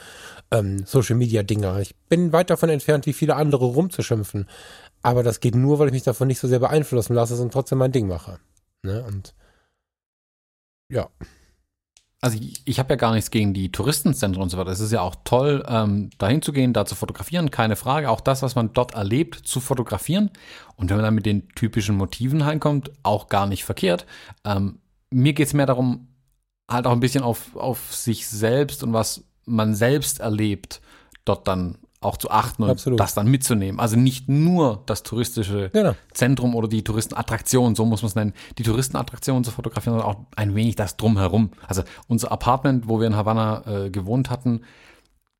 [0.51, 1.79] ähm, Social Media Dinger.
[1.79, 4.49] Ich bin weit davon entfernt, wie viele andere rumzuschimpfen.
[5.01, 7.77] Aber das geht nur, weil ich mich davon nicht so sehr beeinflussen lasse und trotzdem
[7.77, 8.39] mein Ding mache.
[8.83, 9.03] Ne?
[9.03, 9.33] Und
[10.89, 11.09] ja.
[12.21, 14.71] Also ich, ich habe ja gar nichts gegen die Touristenzentren und so weiter.
[14.71, 18.09] Es ist ja auch toll, ähm, dahin zu gehen, da zu fotografieren, keine Frage.
[18.09, 20.31] Auch das, was man dort erlebt, zu fotografieren.
[20.77, 24.05] Und wenn man dann mit den typischen Motiven heimkommt, auch gar nicht verkehrt.
[24.45, 26.07] Ähm, mir geht es mehr darum,
[26.69, 30.81] halt auch ein bisschen auf, auf sich selbst und was man selbst erlebt,
[31.25, 32.99] dort dann auch zu achten und Absolut.
[32.99, 33.79] das dann mitzunehmen.
[33.79, 35.95] Also nicht nur das touristische genau.
[36.13, 40.25] Zentrum oder die Touristenattraktion, so muss man es nennen, die Touristenattraktion zu fotografieren, sondern auch
[40.35, 41.51] ein wenig das drumherum.
[41.67, 44.61] Also unser Apartment, wo wir in Havanna äh, gewohnt hatten,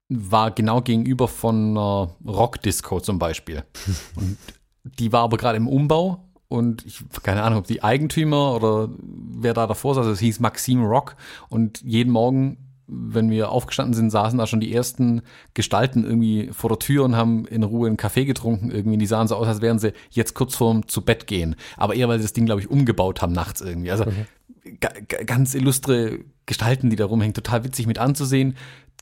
[0.09, 3.63] war genau gegenüber von einer Rockdisco zum Beispiel.
[4.15, 4.37] Und
[4.83, 9.55] die war aber gerade im Umbau und ich keine Ahnung, ob die Eigentümer oder wer
[9.55, 11.15] da davor saß, es hieß Maxim Rock
[11.49, 15.21] und jeden Morgen wenn wir aufgestanden sind, saßen da schon die ersten
[15.53, 18.71] Gestalten irgendwie vor der Tür und haben in Ruhe einen Kaffee getrunken.
[18.71, 21.55] Irgendwie, die sahen so aus, als wären sie jetzt kurz vorm zu Bett gehen.
[21.77, 23.91] Aber eher, weil sie das Ding, glaube ich, umgebaut haben nachts irgendwie.
[23.91, 24.77] Also mhm.
[25.25, 27.33] ganz illustre Gestalten, die da rumhängen.
[27.33, 28.55] Total witzig mit anzusehen.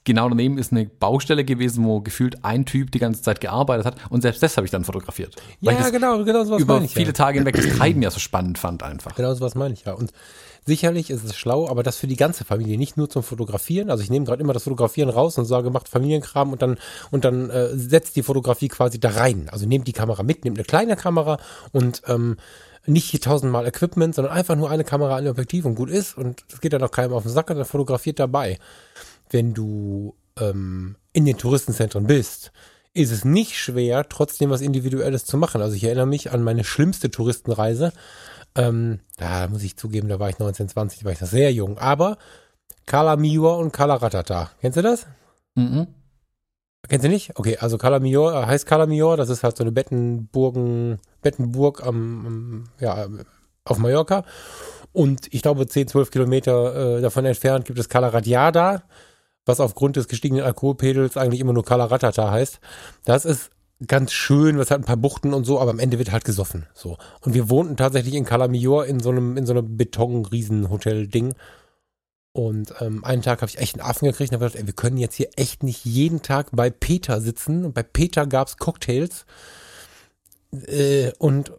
[0.04, 3.96] Genau daneben ist eine Baustelle gewesen, wo gefühlt ein Typ die ganze Zeit gearbeitet hat.
[4.10, 5.36] Und selbst das habe ich dann fotografiert.
[5.60, 7.13] Ja, genau, genau so was Über ich, viele ja.
[7.13, 9.15] Tage hinweg das Treiben ja so spannend fand einfach.
[9.15, 9.94] Genau so was meine ich, ja.
[9.94, 10.12] Und
[10.63, 13.89] Sicherlich ist es schlau, aber das für die ganze Familie, nicht nur zum Fotografieren.
[13.89, 16.78] Also ich nehme gerade immer das Fotografieren raus und sage, macht Familienkram und dann
[17.10, 19.50] und dann äh, setzt die Fotografie quasi da rein.
[19.52, 21.39] Also nehmt die Kamera mit, nehmt eine kleine Kamera
[21.71, 22.38] und ähm,
[22.86, 26.43] nicht hier tausendmal Equipment, sondern einfach nur eine Kamera, ein Objektiv und gut ist und
[26.52, 28.60] es geht dann auch keinem auf den Sack und dann fotografiert dabei.
[29.32, 32.52] Wenn du ähm, in den Touristenzentren bist,
[32.93, 35.62] ist es nicht schwer, trotzdem was Individuelles zu machen.
[35.62, 37.93] Also ich erinnere mich an meine schlimmste Touristenreise.
[38.55, 41.53] Ähm, da muss ich zugeben, da war ich 19, 20, da war ich noch sehr
[41.53, 41.77] jung.
[41.77, 42.17] Aber
[42.85, 44.51] Kala Mior und Kala Ratata.
[44.59, 45.05] Kennst du das?
[45.55, 45.87] Mhm.
[46.89, 47.37] Kennst du nicht?
[47.37, 51.85] Okay, also Kala Mior, äh, heißt Kala Mior, das ist halt so eine Bettenburgen, Bettenburg
[51.85, 53.07] am, ja,
[53.63, 54.25] auf Mallorca.
[54.91, 58.83] Und ich glaube, 10, 12 Kilometer äh, davon entfernt gibt es Kala Radiada,
[59.45, 62.59] was aufgrund des gestiegenen Alkoholpegels eigentlich immer nur Kala Ratata heißt.
[63.05, 63.51] Das ist
[63.88, 66.67] ganz schön, was hat ein paar Buchten und so, aber am Ende wird halt gesoffen.
[66.74, 66.98] So.
[67.22, 71.34] Und wir wohnten tatsächlich in Calamior in so einem, in so einem Beton-Riesenhotel-Ding.
[72.34, 74.74] Und ähm, einen Tag habe ich echt einen Affen gekriegt und habe gedacht, ey, wir
[74.74, 77.65] können jetzt hier echt nicht jeden Tag bei Peter sitzen.
[77.65, 79.26] Und bei Peter gab's Cocktails.
[80.52, 81.52] Äh, und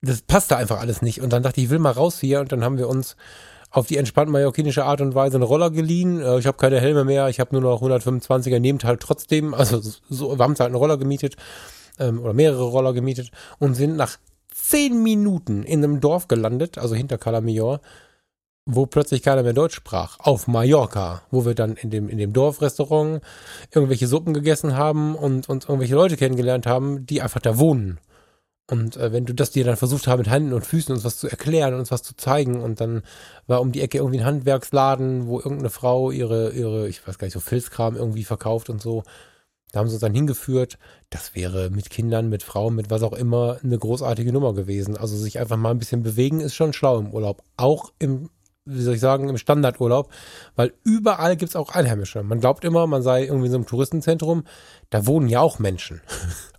[0.00, 1.20] das passte einfach alles nicht.
[1.20, 2.40] Und dann dachte ich, ich will mal raus hier.
[2.40, 3.16] Und dann haben wir uns
[3.78, 6.20] auf die entspannt mallorquinische Art und Weise einen Roller geliehen.
[6.20, 9.80] Äh, ich habe keine Helme mehr, ich habe nur noch 125er, nehmt halt trotzdem, also
[10.10, 11.36] so, wir haben halt einen Roller gemietet
[11.98, 14.18] ähm, oder mehrere Roller gemietet und sind nach
[14.52, 17.80] zehn Minuten in einem Dorf gelandet, also hinter Calamior,
[18.66, 22.34] wo plötzlich keiner mehr Deutsch sprach, auf Mallorca, wo wir dann in dem, in dem
[22.34, 23.22] Dorfrestaurant
[23.72, 27.98] irgendwelche Suppen gegessen haben und uns irgendwelche Leute kennengelernt haben, die einfach da wohnen.
[28.70, 31.16] Und äh, wenn du das dir dann versucht hast, mit Händen und Füßen uns was
[31.16, 33.02] zu erklären, uns was zu zeigen, und dann
[33.46, 37.26] war um die Ecke irgendwie ein Handwerksladen, wo irgendeine Frau ihre, ihre, ich weiß gar
[37.26, 39.04] nicht, so Filzkram irgendwie verkauft und so.
[39.72, 40.78] Da haben sie uns dann hingeführt.
[41.10, 44.96] Das wäre mit Kindern, mit Frauen, mit was auch immer eine großartige Nummer gewesen.
[44.96, 47.42] Also sich einfach mal ein bisschen bewegen ist schon schlau im Urlaub.
[47.56, 48.30] Auch im
[48.68, 50.12] wie soll ich sagen, im Standardurlaub,
[50.56, 52.22] weil überall gibt's auch Einheimische.
[52.22, 54.44] Man glaubt immer, man sei irgendwie in so einem Touristenzentrum,
[54.90, 56.00] da wohnen ja auch Menschen.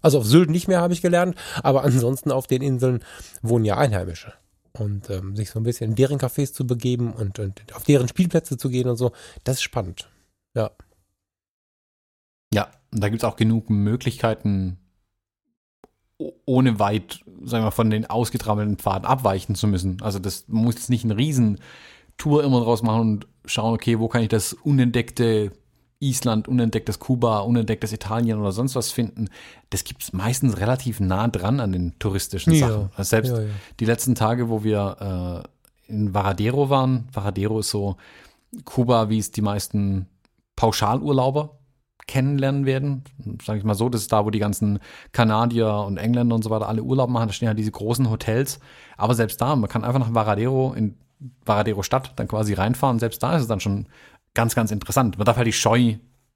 [0.02, 3.04] Also auf Sylt nicht mehr, habe ich gelernt, aber ansonsten auf den Inseln
[3.42, 4.32] wohnen ja Einheimische.
[4.72, 8.08] Und ähm, sich so ein bisschen in deren Cafés zu begeben und, und auf deren
[8.08, 9.12] Spielplätze zu gehen und so,
[9.44, 10.10] das ist spannend.
[10.56, 10.72] Ja.
[12.54, 14.78] Ja, da gibt's auch genug Möglichkeiten,
[16.46, 20.02] ohne weit, sagen wir, von den ausgetrampelten Pfaden abweichen zu müssen.
[20.02, 21.60] Also das muss jetzt nicht eine riesen
[22.20, 25.52] Tour immer draus machen und schauen, okay, wo kann ich das unentdeckte
[26.02, 29.28] Island, unentdecktes Kuba, unentdecktes Italien oder sonst was finden.
[29.70, 32.70] Das gibt's meistens relativ nah dran an den touristischen Ja.
[32.70, 32.90] Sachen.
[32.96, 33.50] Also selbst Ja, ja.
[33.80, 35.44] die letzten Tage, wo wir
[35.90, 37.98] äh, in Varadero waren, Varadero ist so
[38.64, 40.08] Kuba, wie es die meisten
[40.56, 41.58] Pauschalurlauber
[42.08, 43.04] kennenlernen werden.
[43.46, 44.80] Sage ich mal so, das ist da, wo die ganzen
[45.12, 47.28] Kanadier und Engländer und so weiter alle Urlaub machen.
[47.28, 48.60] Da stehen halt diese großen Hotels.
[48.98, 50.96] Aber selbst da, man kann einfach nach Varadero in
[51.46, 53.00] Varadero Stadt dann quasi reinfahren.
[53.00, 53.88] Selbst da ist es dann schon
[54.34, 55.18] ganz, ganz interessant.
[55.18, 55.96] Man darf halt die Scheu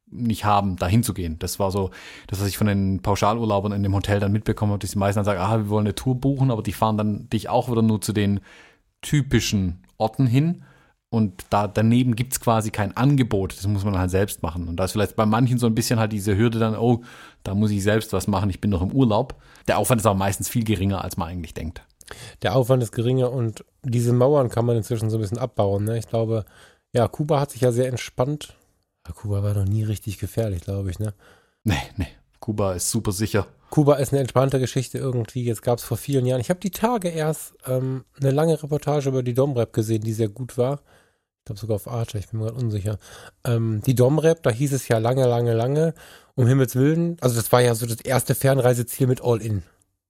[0.09, 1.39] nicht haben, da hinzugehen.
[1.39, 1.89] Das war so,
[2.27, 5.17] das, was ich von den Pauschalurlaubern in dem Hotel dann mitbekommen habe, dass die meisten
[5.17, 7.81] dann sagen, ah, wir wollen eine Tour buchen, aber die fahren dann dich auch wieder
[7.81, 8.39] nur zu den
[9.01, 10.63] typischen Orten hin.
[11.09, 13.55] Und da daneben gibt's quasi kein Angebot.
[13.55, 14.67] Das muss man halt selbst machen.
[14.67, 17.03] Und da ist vielleicht bei manchen so ein bisschen halt diese Hürde dann, oh,
[17.43, 19.39] da muss ich selbst was machen, ich bin noch im Urlaub.
[19.67, 21.83] Der Aufwand ist aber meistens viel geringer, als man eigentlich denkt.
[22.41, 25.83] Der Aufwand ist geringer und diese Mauern kann man inzwischen so ein bisschen abbauen.
[25.83, 25.97] Ne?
[25.97, 26.45] Ich glaube,
[26.93, 28.55] ja, Kuba hat sich ja sehr entspannt.
[29.07, 30.99] Ja, Kuba war noch nie richtig gefährlich, glaube ich.
[30.99, 31.13] Ne?
[31.63, 32.07] Nee, nee.
[32.39, 33.47] Kuba ist super sicher.
[33.69, 35.45] Kuba ist eine entspannte Geschichte irgendwie.
[35.45, 36.41] Jetzt gab es vor vielen Jahren.
[36.41, 40.29] Ich habe die Tage erst ähm, eine lange Reportage über die Domrep gesehen, die sehr
[40.29, 40.81] gut war.
[41.39, 42.99] Ich glaube sogar auf Arte, ich bin mir gerade unsicher.
[43.43, 45.93] Ähm, die Domrep, da hieß es ja lange, lange, lange,
[46.35, 47.17] um Himmels Willen.
[47.21, 49.63] Also das war ja so das erste Fernreiseziel mit All-In.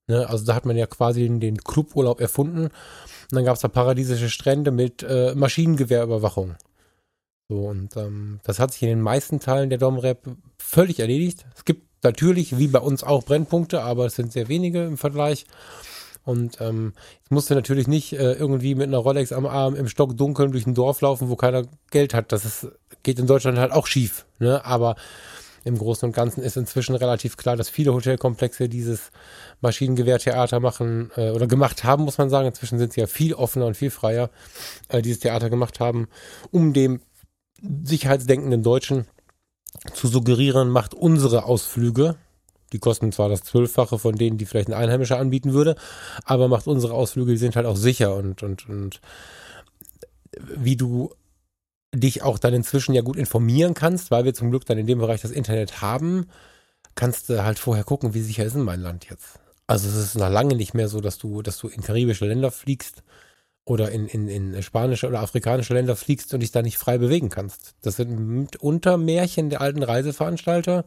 [0.07, 0.27] Ne?
[0.27, 2.65] Also da hat man ja quasi den, Cluburlaub erfunden.
[2.65, 2.71] Und
[3.31, 6.55] dann gab es da paradiesische Strände mit äh, Maschinengewehrüberwachung.
[7.49, 11.45] So, und ähm, das hat sich in den meisten Teilen der Domrep völlig erledigt.
[11.55, 15.45] Es gibt natürlich, wie bei uns auch, Brennpunkte, aber es sind sehr wenige im Vergleich.
[16.25, 16.93] Und ähm,
[17.25, 20.65] ich musste natürlich nicht äh, irgendwie mit einer Rolex am Arm im Stock dunkeln durch
[20.65, 22.31] ein Dorf laufen, wo keiner Geld hat.
[22.31, 22.67] Das ist,
[23.03, 24.25] geht in Deutschland halt auch schief.
[24.39, 24.63] Ne?
[24.63, 24.95] Aber
[25.63, 29.11] im Großen und Ganzen ist inzwischen relativ klar, dass viele Hotelkomplexe dieses
[29.61, 32.47] Maschinengewehrtheater machen äh, oder gemacht haben, muss man sagen.
[32.47, 34.29] Inzwischen sind sie ja viel offener und viel freier,
[34.89, 36.07] äh, dieses Theater gemacht haben,
[36.51, 37.01] um dem
[37.61, 39.07] sicherheitsdenkenden Deutschen
[39.93, 42.15] zu suggerieren, macht unsere Ausflüge,
[42.73, 45.75] die kosten zwar das Zwölffache von denen, die vielleicht ein Einheimischer anbieten würde,
[46.25, 49.01] aber macht unsere Ausflüge, die sind halt auch sicher und, und, und
[50.39, 51.11] wie du
[51.93, 54.99] dich auch dann inzwischen ja gut informieren kannst, weil wir zum Glück dann in dem
[54.99, 56.27] Bereich das Internet haben,
[56.95, 59.39] kannst du halt vorher gucken, wie sicher ist denn mein Land jetzt.
[59.67, 62.51] Also es ist noch lange nicht mehr so, dass du, dass du in karibische Länder
[62.51, 63.03] fliegst
[63.65, 67.29] oder in, in, in spanische oder afrikanische Länder fliegst und dich da nicht frei bewegen
[67.29, 67.75] kannst.
[67.81, 70.83] Das sind mitunter Märchen der alten Reiseveranstalter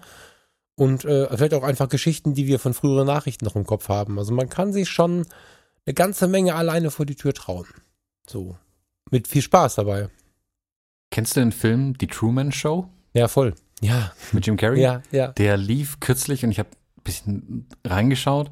[0.75, 4.19] und äh, vielleicht auch einfach Geschichten, die wir von früheren Nachrichten noch im Kopf haben.
[4.19, 5.27] Also man kann sich schon
[5.87, 7.67] eine ganze Menge alleine vor die Tür trauen.
[8.29, 8.57] So.
[9.11, 10.11] Mit viel Spaß dabei.
[11.11, 13.55] Kennst du den Film Die Truman Show Ja, voll.
[13.81, 14.81] Ja, mit Jim Carrey?
[14.81, 15.29] ja, ja.
[15.29, 18.51] Der lief kürzlich und ich habe ein bisschen reingeschaut.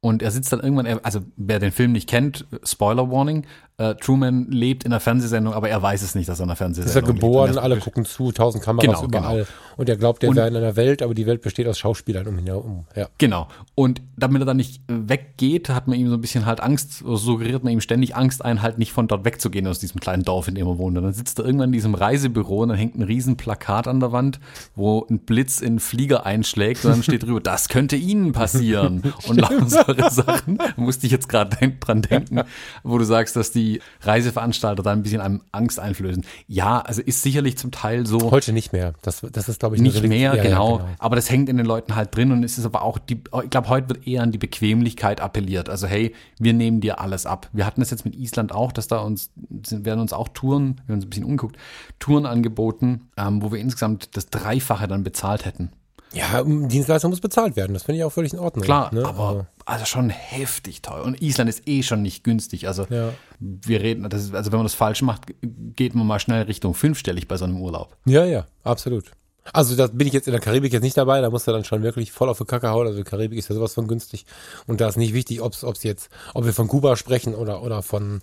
[0.00, 3.46] Und er sitzt dann irgendwann, also wer den Film nicht kennt, Spoiler Warning,
[3.78, 6.54] äh, Truman lebt in einer Fernsehsendung, aber er weiß es nicht, dass er in einer
[6.54, 7.62] Ist er Fernsehsendung geboren, lebt.
[7.62, 9.46] Alle gucken zu, tausend Kameras Genau, überall.
[9.76, 12.36] Und er glaubt, er wäre in einer Welt, aber die Welt besteht aus Schauspielern um
[12.36, 12.86] ihn herum.
[12.96, 13.08] Ja.
[13.18, 13.46] Genau.
[13.76, 17.04] Und damit er dann nicht äh, weggeht, hat man ihm so ein bisschen halt Angst,
[17.06, 20.48] suggeriert man ihm ständig Angst ein, halt nicht von dort wegzugehen aus diesem kleinen Dorf,
[20.48, 20.98] in dem er wohnt.
[20.98, 24.00] Und dann sitzt er irgendwann in diesem Reisebüro und dann hängt ein riesen Plakat an
[24.00, 24.40] der Wand,
[24.74, 29.12] wo ein Blitz in einen Flieger einschlägt und dann steht drüber, das könnte Ihnen passieren.
[29.28, 30.58] Und lauter solche Sachen.
[30.58, 32.42] Da musste ich jetzt gerade dran denken,
[32.82, 33.67] wo du sagst, dass die
[34.02, 36.24] Reiseveranstalter da ein bisschen einem Angst einflößen.
[36.46, 38.94] Ja, also ist sicherlich zum Teil so Heute nicht mehr.
[39.02, 40.80] Das, das ist, glaube ich, nicht mehr, Ja, ja, genau.
[40.98, 43.50] Aber das hängt in den Leuten halt drin und es ist aber auch die, ich
[43.50, 45.68] glaube, heute wird eher an die Bequemlichkeit appelliert.
[45.68, 47.48] Also hey, wir nehmen dir alles ab.
[47.52, 49.30] Wir hatten das jetzt mit Island auch, dass da uns,
[49.66, 51.56] sind, werden uns auch Touren, wir haben uns ein bisschen umgeguckt,
[51.98, 55.70] Touren angeboten, ähm, wo wir insgesamt das Dreifache dann bezahlt hätten.
[56.12, 57.74] Ja, um, Dienstleistung muss bezahlt werden.
[57.74, 58.64] Das finde ich auch völlig in Ordnung.
[58.64, 59.04] Klar, ne?
[59.04, 61.04] aber also schon heftig teuer.
[61.04, 62.66] Und Island ist eh schon nicht günstig.
[62.66, 63.10] Also Ja.
[63.40, 67.28] Wir reden, ist, also wenn man das falsch macht, geht man mal schnell Richtung fünfstellig
[67.28, 67.96] bei so einem Urlaub.
[68.04, 69.12] Ja, ja, absolut.
[69.52, 71.64] Also da bin ich jetzt in der Karibik jetzt nicht dabei, da musst du dann
[71.64, 72.86] schon wirklich voll auf die Kacke hauen.
[72.86, 74.26] Also Karibik ist ja sowas von günstig.
[74.66, 77.82] Und da ist nicht wichtig, ob es jetzt, ob wir von Kuba sprechen oder, oder
[77.82, 78.20] von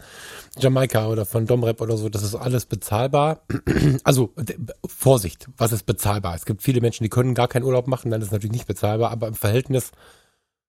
[0.58, 3.42] Jamaika oder von Domrep oder so, das ist alles bezahlbar.
[4.04, 4.34] Also
[4.86, 6.36] Vorsicht, was ist bezahlbar?
[6.36, 8.68] Es gibt viele Menschen, die können gar keinen Urlaub machen, dann ist es natürlich nicht
[8.68, 9.92] bezahlbar, aber im Verhältnis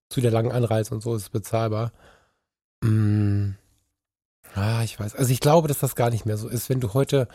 [0.09, 1.93] zu der langen Anreise und so ist es bezahlbar.
[2.83, 3.51] Mm.
[4.57, 5.14] Ah, ich weiß.
[5.14, 6.71] Also ich glaube, dass das gar nicht mehr so ist.
[6.71, 7.29] Wenn du heute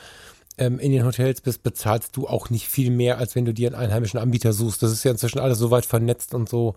[0.58, 3.68] ähm, in den Hotels bist, bezahlst du auch nicht viel mehr, als wenn du dir
[3.68, 4.82] einen einheimischen Anbieter suchst.
[4.82, 6.76] Das ist ja inzwischen alles so weit vernetzt und so.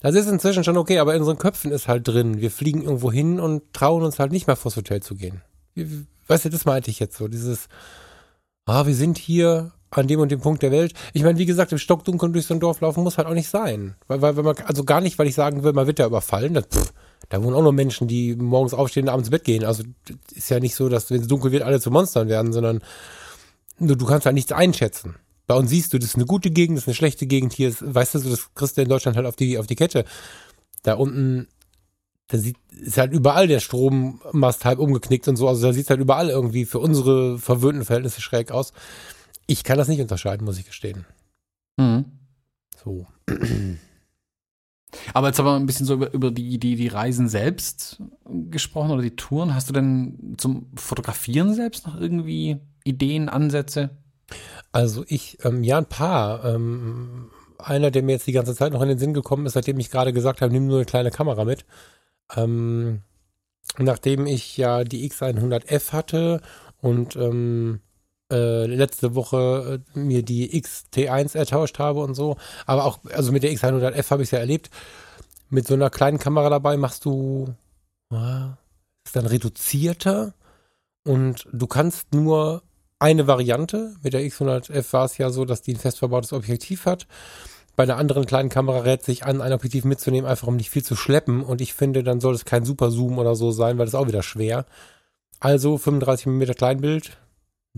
[0.00, 2.40] Das ist inzwischen schon okay, aber in unseren Köpfen ist halt drin.
[2.40, 5.42] Wir fliegen irgendwo hin und trauen uns halt nicht mehr vors Hotel zu gehen.
[6.26, 7.28] Weißt du, das meinte ich jetzt so.
[7.28, 7.68] Dieses,
[8.64, 10.94] ah, wir sind hier an dem und dem Punkt der Welt.
[11.12, 13.50] Ich meine, wie gesagt, im Stockdunkeln durch so ein Dorf laufen muss halt auch nicht
[13.50, 13.96] sein.
[14.06, 16.54] Weil, weil, wenn man, also gar nicht, weil ich sagen will, man wird da überfallen.
[16.54, 16.92] Das, pff,
[17.28, 19.64] da wohnen auch nur Menschen, die morgens aufstehen und abends ins Bett gehen.
[19.64, 19.84] Also
[20.34, 22.82] ist ja nicht so, dass, wenn es dunkel wird, alle zu Monstern werden, sondern
[23.78, 25.16] du, du kannst halt nichts einschätzen.
[25.46, 27.52] Bei uns siehst du, das ist eine gute Gegend, das ist eine schlechte Gegend.
[27.52, 30.04] Hier ist, weißt du, das kriegst du in Deutschland halt auf die, auf die Kette.
[30.82, 31.48] Da unten,
[32.28, 35.48] da sieht, ist halt überall der Strommast halb umgeknickt und so.
[35.48, 38.72] Also da sieht es halt überall irgendwie für unsere verwöhnten Verhältnisse schräg aus.
[39.46, 41.04] Ich kann das nicht unterscheiden, muss ich gestehen.
[41.76, 42.04] Mhm.
[42.82, 43.06] So.
[45.14, 48.02] Aber jetzt aber ein bisschen so über, über die, die, die Reisen selbst
[48.50, 49.54] gesprochen oder die Touren.
[49.54, 53.90] Hast du denn zum Fotografieren selbst noch irgendwie Ideen, Ansätze?
[54.72, 56.44] Also ich, ähm, ja, ein paar.
[56.44, 59.78] Ähm, einer, der mir jetzt die ganze Zeit noch in den Sinn gekommen ist, seitdem
[59.78, 61.66] ich gerade gesagt habe, nimm nur eine kleine Kamera mit.
[62.34, 63.02] Ähm,
[63.78, 66.40] nachdem ich ja die X100F hatte
[66.80, 67.80] und ähm,
[68.30, 72.36] äh, letzte Woche äh, mir die XT1 ertauscht habe und so.
[72.66, 74.70] Aber auch, also mit der X100F habe ich es ja erlebt.
[75.48, 77.54] Mit so einer kleinen Kamera dabei machst du,
[78.12, 78.46] äh,
[79.04, 80.34] ist dann reduzierter
[81.04, 82.62] und du kannst nur
[82.98, 83.94] eine Variante.
[84.02, 87.06] Mit der X100F war es ja so, dass die ein fest verbautes Objektiv hat.
[87.76, 90.84] Bei einer anderen kleinen Kamera rät sich an, ein Objektiv mitzunehmen, einfach um nicht viel
[90.84, 91.42] zu schleppen.
[91.42, 94.00] Und ich finde, dann soll es kein Super Zoom oder so sein, weil das ist
[94.00, 94.66] auch wieder schwer.
[95.40, 97.16] Also 35 mm Kleinbild,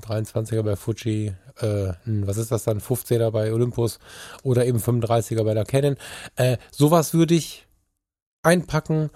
[0.00, 3.98] 23er bei Fuji, äh, was ist das dann, 15er bei Olympus
[4.42, 5.96] oder eben 35er bei der Canon.
[6.36, 7.66] Äh, sowas würde ich
[8.42, 9.10] einpacken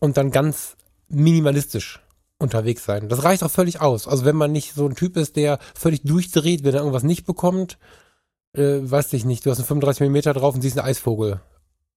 [0.00, 0.76] und dann ganz
[1.08, 2.00] minimalistisch
[2.38, 3.08] unterwegs sein.
[3.08, 4.08] Das reicht auch völlig aus.
[4.08, 7.26] Also wenn man nicht so ein Typ ist, der völlig durchdreht, wenn er irgendwas nicht
[7.26, 7.78] bekommt,
[8.54, 11.40] äh, weiß ich nicht, du hast einen 35 mm drauf und siehst einen Eisvogel.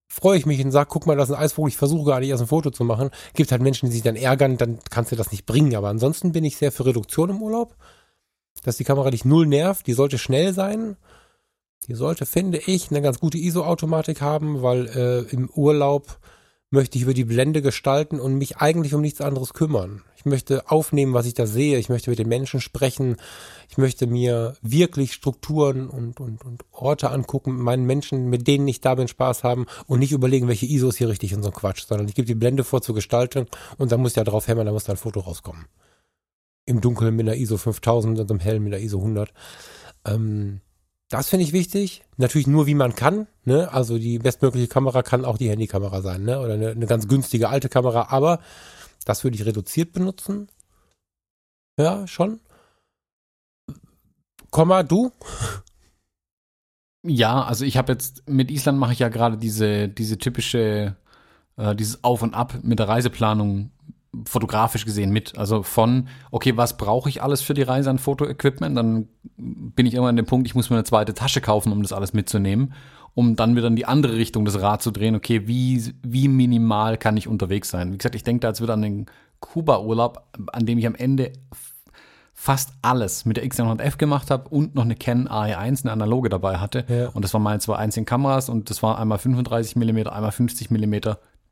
[0.10, 2.30] Freue ich mich und sag, guck mal, das ist ein Eisvogel, ich versuche gar nicht
[2.30, 3.10] erst ein Foto zu machen.
[3.34, 5.76] Gibt halt Menschen, die sich dann ärgern, dann kannst du das nicht bringen.
[5.76, 7.76] Aber ansonsten bin ich sehr für Reduktion im Urlaub
[8.64, 9.88] dass die Kamera dich null nervt.
[9.88, 10.98] Die sollte schnell sein.
[11.88, 16.20] Die sollte, finde ich, eine ganz gute ISO-Automatik haben, weil äh, im Urlaub
[16.70, 20.04] möchte ich über die Blende gestalten und mich eigentlich um nichts anderes kümmern.
[20.18, 21.78] Ich möchte aufnehmen, was ich da sehe.
[21.78, 23.16] Ich möchte mit den Menschen sprechen.
[23.70, 28.82] Ich möchte mir wirklich Strukturen und, und, und Orte angucken, meinen Menschen, mit denen ich
[28.82, 32.10] da bin, Spaß haben und nicht überlegen, welche ISOs hier richtig und so Quatsch, sondern
[32.10, 33.46] ich gebe die Blende vor zur Gestaltung
[33.78, 35.68] und dann muss ja drauf hämmern, da muss da ein Foto rauskommen
[36.68, 39.34] im Dunkeln mit einer ISO 5000 und im Hellen mit einer ISO 100.
[40.06, 40.62] Ähm,
[41.10, 42.04] das finde ich wichtig.
[42.18, 43.28] Natürlich nur, wie man kann.
[43.46, 43.72] Ne?
[43.72, 46.40] Also die bestmögliche Kamera kann auch die Handykamera sein, ne?
[46.40, 48.08] Oder eine, eine ganz günstige alte Kamera.
[48.10, 48.42] Aber
[49.06, 50.50] das würde ich reduziert benutzen.
[51.80, 52.42] Ja, schon.
[54.52, 55.12] Komma, du?
[57.04, 60.98] Ja, also ich habe jetzt mit Island mache ich ja gerade diese diese typische
[61.56, 63.72] äh, dieses Auf und Ab mit der Reiseplanung
[64.26, 65.38] fotografisch gesehen mit.
[65.38, 68.76] Also von, okay, was brauche ich alles für die Reise an Fotoequipment?
[68.78, 71.82] Dann bin ich immer an dem Punkt, ich muss mir eine zweite Tasche kaufen, um
[71.82, 72.74] das alles mitzunehmen,
[73.14, 75.16] um dann wieder in die andere Richtung das Rad zu drehen.
[75.16, 77.94] Okay, wie, wie minimal kann ich unterwegs sein?
[77.94, 79.06] Wie gesagt, ich denke da jetzt wieder an den
[79.40, 81.34] Kuba-Urlaub, an dem ich am Ende
[82.40, 86.58] fast alles mit der X100F gemacht habe und noch eine Canon AE1, eine analoge dabei
[86.58, 86.86] hatte.
[86.88, 87.10] Ja.
[87.10, 90.70] Und das waren meine zwei einzigen Kameras und das war einmal 35 mm, einmal 50
[90.70, 90.96] mm,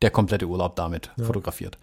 [0.02, 1.26] der komplette Urlaub damit ja.
[1.26, 1.80] fotografiert.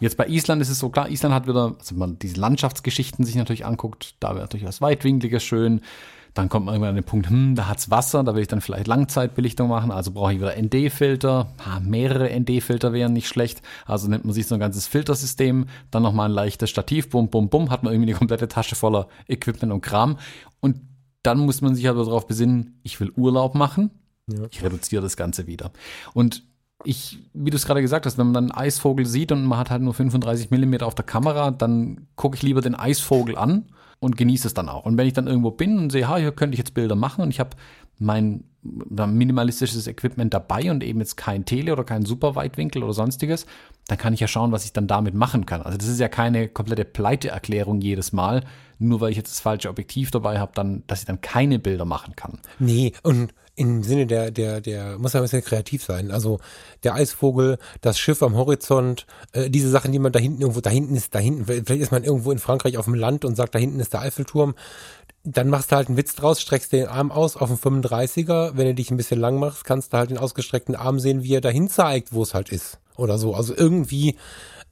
[0.00, 3.24] Jetzt bei Island ist es so klar, Island hat wieder, also wenn man diese Landschaftsgeschichten
[3.24, 5.80] sich natürlich anguckt, da wäre natürlich was Weitwinkliges schön.
[6.34, 8.60] Dann kommt man irgendwann an den Punkt, hm, da hat's Wasser, da will ich dann
[8.60, 11.52] vielleicht Langzeitbelichtung machen, also brauche ich wieder ND-Filter.
[11.80, 13.62] mehrere ND-Filter wären nicht schlecht.
[13.86, 17.50] Also nimmt man sich so ein ganzes Filtersystem, dann nochmal ein leichtes Stativ, bum, bum,
[17.50, 20.18] bum, hat man irgendwie eine komplette Tasche voller Equipment und Kram.
[20.58, 20.80] Und
[21.22, 23.90] dann muss man sich aber darauf besinnen, ich will Urlaub machen.
[24.26, 24.46] Ja.
[24.50, 25.70] Ich reduziere das Ganze wieder.
[26.14, 26.42] Und
[26.84, 29.58] ich, wie du es gerade gesagt hast, wenn man dann einen Eisvogel sieht und man
[29.58, 33.66] hat halt nur 35 Millimeter auf der Kamera, dann gucke ich lieber den Eisvogel an
[34.00, 34.84] und genieße es dann auch.
[34.84, 37.22] Und wenn ich dann irgendwo bin und sehe, ha, hier könnte ich jetzt Bilder machen
[37.22, 37.50] und ich habe
[37.98, 43.46] mein minimalistisches Equipment dabei und eben jetzt kein Tele oder kein Superweitwinkel oder sonstiges,
[43.86, 45.62] dann kann ich ja schauen, was ich dann damit machen kann.
[45.62, 48.44] Also das ist ja keine komplette Pleiteerklärung jedes Mal,
[48.78, 51.84] nur weil ich jetzt das falsche Objektiv dabei habe, dann, dass ich dann keine Bilder
[51.84, 52.38] machen kann.
[52.58, 56.10] Nee, und im Sinne der, der, der, muss ja ein bisschen kreativ sein.
[56.10, 56.40] Also
[56.82, 60.70] der Eisvogel, das Schiff am Horizont, äh, diese Sachen, die man da hinten irgendwo, da
[60.70, 63.54] hinten ist, da hinten, vielleicht ist man irgendwo in Frankreich auf dem Land und sagt,
[63.54, 64.54] da hinten ist der Eiffelturm.
[65.22, 68.52] Dann machst du halt einen Witz draus, streckst den Arm aus auf den 35er.
[68.56, 71.34] Wenn du dich ein bisschen lang machst, kannst du halt den ausgestreckten Arm sehen, wie
[71.34, 72.78] er dahin zeigt, wo es halt ist.
[72.96, 73.34] Oder so.
[73.34, 74.16] Also irgendwie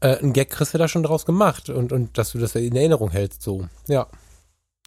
[0.01, 2.77] äh, ein Gag kriegst du da schon draus gemacht und, und dass du das in
[2.77, 3.67] Erinnerung hältst, so.
[3.87, 4.09] Ja.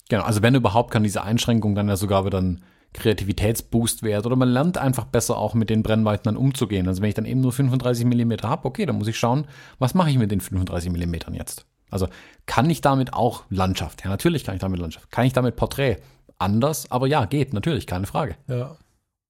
[0.09, 2.63] Genau, also wenn überhaupt, kann diese Einschränkung dann ja sogar wieder ein
[2.95, 6.87] Kreativitätsboost wert oder man lernt einfach besser auch mit den Brennweiten dann umzugehen.
[6.87, 9.45] Also wenn ich dann eben nur 35 mm habe, okay, dann muss ich schauen,
[9.79, 11.65] was mache ich mit den 35 mm jetzt?
[11.89, 12.07] Also
[12.45, 14.03] kann ich damit auch Landschaft?
[14.03, 15.11] Ja, natürlich kann ich damit Landschaft.
[15.11, 15.97] Kann ich damit Porträt?
[16.37, 18.35] Anders, aber ja, geht, natürlich, keine Frage.
[18.47, 18.75] Ja.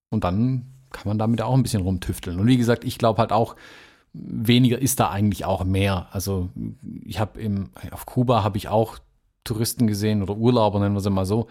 [0.09, 2.39] Und dann kann man damit auch ein bisschen rumtüfteln.
[2.39, 3.55] Und wie gesagt, ich glaube halt auch,
[4.13, 6.07] weniger ist da eigentlich auch mehr.
[6.11, 6.49] Also
[7.03, 8.97] ich habe im auf Kuba habe ich auch
[9.43, 11.47] Touristen gesehen oder Urlauber, nennen wir sie mal so,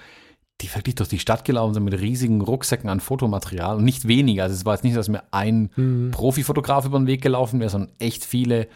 [0.61, 4.44] die wirklich durch die Stadt gelaufen sind mit riesigen Rucksäcken an Fotomaterial und nicht weniger.
[4.44, 6.11] Also es war jetzt nicht, dass mir ein mhm.
[6.12, 8.68] Profifotograf über den Weg gelaufen wäre, sondern echt viele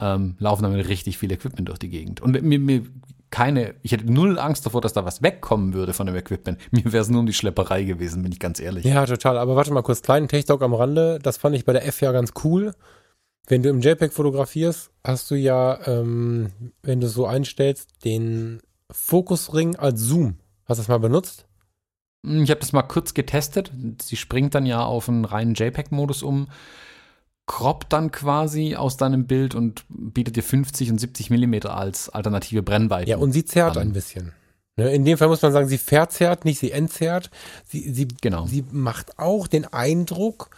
[0.00, 2.20] ähm, laufen damit richtig viel Equipment durch die Gegend.
[2.20, 2.82] Und mir, mir
[3.30, 6.58] keine, ich hätte null Angst davor, dass da was wegkommen würde von dem Equipment.
[6.70, 8.84] Mir wäre es nur um die Schlepperei gewesen, bin ich ganz ehrlich.
[8.84, 9.38] Ja, total.
[9.38, 11.18] Aber warte mal kurz, kleinen Tech-Talk am Rande.
[11.20, 12.74] Das fand ich bei der F ja ganz cool.
[13.48, 18.60] Wenn du im JPEG fotografierst, hast du ja, ähm, wenn du so einstellst, den
[18.92, 20.36] Fokusring als Zoom.
[20.66, 21.46] Hast du das mal benutzt?
[22.24, 23.70] Hm, ich habe das mal kurz getestet.
[24.02, 26.48] Sie springt dann ja auf einen reinen JPEG-Modus um,
[27.46, 32.62] croppt dann quasi aus deinem Bild und bietet dir 50 und 70 Millimeter als alternative
[32.62, 33.10] Brennweite.
[33.10, 33.88] Ja, und sie zerrt an.
[33.88, 34.32] ein bisschen.
[34.76, 37.30] Ne, in dem Fall muss man sagen, sie verzerrt, nicht sie entzerrt.
[37.64, 38.46] Sie, sie, genau.
[38.46, 40.50] sie macht auch den Eindruck,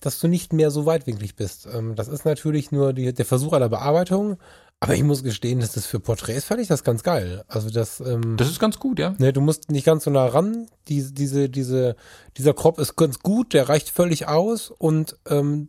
[0.00, 1.66] dass du nicht mehr so weitwinklig bist.
[1.72, 4.36] Ähm, das ist natürlich nur die, der Versuch einer Bearbeitung,
[4.82, 7.44] aber ich muss gestehen, dass das für Porträts fand ich das ganz geil.
[7.48, 8.00] Also das.
[8.00, 9.14] Ähm, das ist ganz gut, ja.
[9.18, 10.68] Ne, du musst nicht ganz so nah ran.
[10.88, 11.96] Die, diese, diese,
[12.38, 15.68] dieser Crop ist ganz gut, der reicht völlig aus und ähm,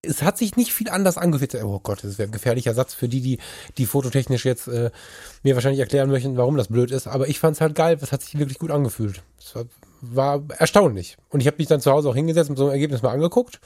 [0.00, 1.54] es hat sich nicht viel anders angefühlt.
[1.62, 3.38] Oh Gott, das wäre ein gefährlicher Satz für die, die,
[3.76, 4.90] die fototechnisch jetzt äh,
[5.42, 7.06] mir wahrscheinlich erklären möchten, warum das blöd ist.
[7.06, 9.22] Aber ich fand es halt geil, es hat sich wirklich gut angefühlt.
[9.38, 9.66] Es war,
[10.00, 11.18] war erstaunlich.
[11.28, 13.60] Und ich habe mich dann zu Hause auch hingesetzt und so ein Ergebnis mal angeguckt.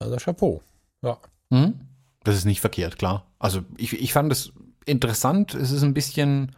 [0.00, 0.62] Also Chapeau.
[1.02, 1.18] Ja.
[1.50, 1.80] Mhm.
[2.28, 3.24] Das ist nicht verkehrt, klar.
[3.38, 4.52] Also ich, ich fand es
[4.84, 5.54] interessant.
[5.54, 6.54] Es ist ein bisschen,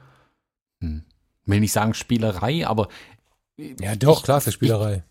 [0.83, 1.05] hm,
[1.45, 2.89] will nicht sagen Spielerei, aber
[3.57, 5.05] ja, doch, klasse Spielerei.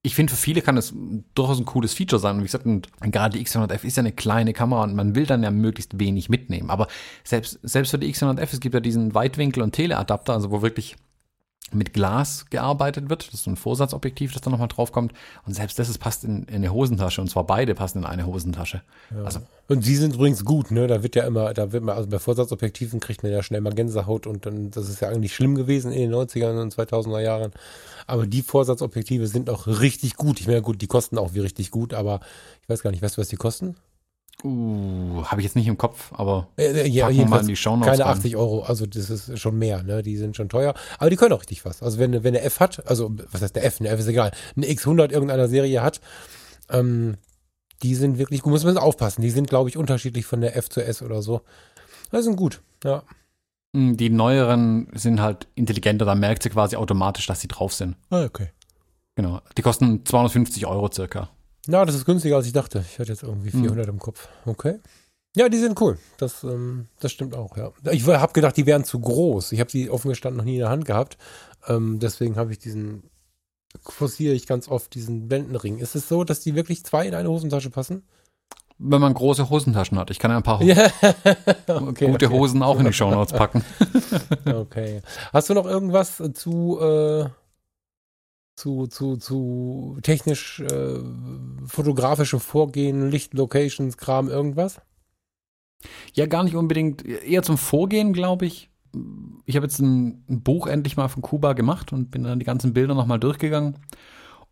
[0.00, 0.94] Ich, ich finde, für viele kann es
[1.34, 2.36] durchaus ein cooles Feature sein.
[2.36, 2.64] Und wie gesagt,
[3.12, 6.30] gerade die X100F ist ja eine kleine Kamera und man will dann ja möglichst wenig
[6.30, 6.70] mitnehmen.
[6.70, 6.88] Aber
[7.22, 10.96] selbst, selbst für die X100F, es gibt ja diesen Weitwinkel- und Teleadapter, also wo wirklich
[11.72, 13.26] mit Glas gearbeitet wird.
[13.26, 15.12] Das ist so ein Vorsatzobjektiv, das da nochmal draufkommt.
[15.46, 17.20] Und selbst das ist, passt in, in, eine Hosentasche.
[17.20, 18.82] Und zwar beide passen in eine Hosentasche.
[19.10, 19.24] Ja.
[19.24, 20.86] Also, und die sind übrigens gut, ne?
[20.86, 23.74] Da wird ja immer, da wird man, also bei Vorsatzobjektiven kriegt man ja schnell mal
[23.74, 27.52] Gänsehaut und dann, das ist ja eigentlich schlimm gewesen in den 90ern und 2000er Jahren.
[28.06, 30.40] Aber die Vorsatzobjektive sind auch richtig gut.
[30.40, 32.20] Ich meine, gut, die kosten auch wie richtig gut, aber
[32.62, 33.76] ich weiß gar nicht, weißt du, was die kosten?
[34.44, 37.46] Uh, habe ich jetzt nicht im Kopf, aber äh, äh ja, packen wir mal in
[37.46, 40.02] die Shownotes Keine 80 Euro, also das ist schon mehr, ne?
[40.02, 41.82] Die sind schon teuer, aber die können auch richtig was.
[41.82, 44.32] Also wenn, wenn der F hat, also was heißt der F, eine F ist egal,
[44.54, 46.02] eine X100 irgendeiner Serie hat,
[46.68, 47.16] ähm,
[47.82, 49.22] die sind wirklich gut, muss man aufpassen.
[49.22, 51.40] Die sind, glaube ich, unterschiedlich von der F zur S oder so.
[52.10, 53.02] Das sind gut, ja.
[53.74, 57.96] Hm, die neueren sind halt intelligenter, da merkt sie quasi automatisch, dass sie drauf sind.
[58.10, 58.50] Ah, okay.
[59.14, 59.40] Genau.
[59.56, 61.30] Die kosten 250 Euro circa.
[61.66, 62.84] Na, das ist günstiger, als ich dachte.
[62.90, 63.94] Ich hatte jetzt irgendwie 400 mhm.
[63.94, 64.28] im Kopf.
[64.44, 64.78] Okay.
[65.36, 65.98] Ja, die sind cool.
[66.16, 67.70] Das, ähm, das stimmt auch, ja.
[67.90, 69.52] Ich habe gedacht, die wären zu groß.
[69.52, 71.18] Ich habe sie offen gestanden noch nie in der Hand gehabt.
[71.68, 73.02] Ähm, deswegen habe ich diesen,
[73.82, 75.78] forciere ich ganz oft diesen Blendenring.
[75.78, 78.02] Ist es so, dass die wirklich zwei in eine Hosentasche passen?
[78.78, 80.10] Wenn man große Hosentaschen hat.
[80.10, 80.90] Ich kann ja ein paar yeah.
[81.66, 82.28] okay, gute okay.
[82.28, 83.62] Hosen auch in die Shownotes packen.
[84.46, 85.02] okay.
[85.32, 87.26] Hast du noch irgendwas zu äh,
[88.56, 90.98] zu, zu, zu technisch äh,
[91.66, 94.80] fotografischem Vorgehen, Licht, Locations, Kram, irgendwas?
[96.14, 97.04] Ja, gar nicht unbedingt.
[97.04, 98.70] Eher zum Vorgehen, glaube ich.
[99.44, 102.46] Ich habe jetzt ein, ein, Buch endlich mal von Kuba gemacht und bin dann die
[102.46, 103.78] ganzen Bilder nochmal durchgegangen.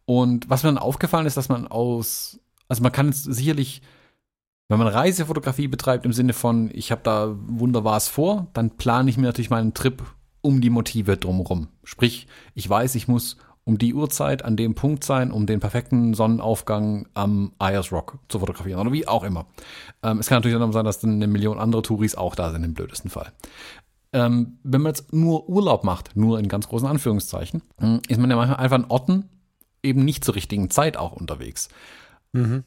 [0.04, 2.38] Und was mir dann aufgefallen ist, dass man aus,
[2.68, 3.80] also man kann jetzt sicherlich,
[4.68, 9.16] wenn man Reisefotografie betreibt im Sinne von, ich habe da wunderbares vor, dann plane ich
[9.16, 10.02] mir natürlich meinen Trip
[10.42, 11.68] um die Motive drumherum.
[11.84, 16.14] Sprich, ich weiß, ich muss um die Uhrzeit an dem Punkt sein, um den perfekten
[16.14, 19.46] Sonnenaufgang am Ayers Rock zu fotografieren oder wie auch immer.
[20.02, 22.62] Ähm, es kann natürlich dann sein, dass dann eine Million andere Touris auch da sind
[22.62, 23.32] im blödesten Fall.
[24.12, 28.30] Ähm, wenn man jetzt nur Urlaub macht, nur in ganz großen Anführungszeichen, hm, ist man
[28.30, 29.28] ja manchmal einfach in Orten
[29.82, 31.68] eben nicht zur richtigen Zeit auch unterwegs.
[32.32, 32.64] Mhm.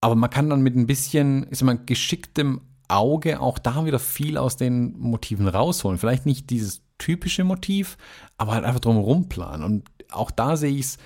[0.00, 4.36] Aber man kann dann mit ein bisschen, ist man geschicktem Auge auch da wieder viel
[4.36, 5.98] aus den Motiven rausholen.
[5.98, 7.96] Vielleicht nicht dieses typische Motiv,
[8.36, 9.62] aber halt einfach drumherum planen.
[9.62, 10.98] Und auch da sehe ich es,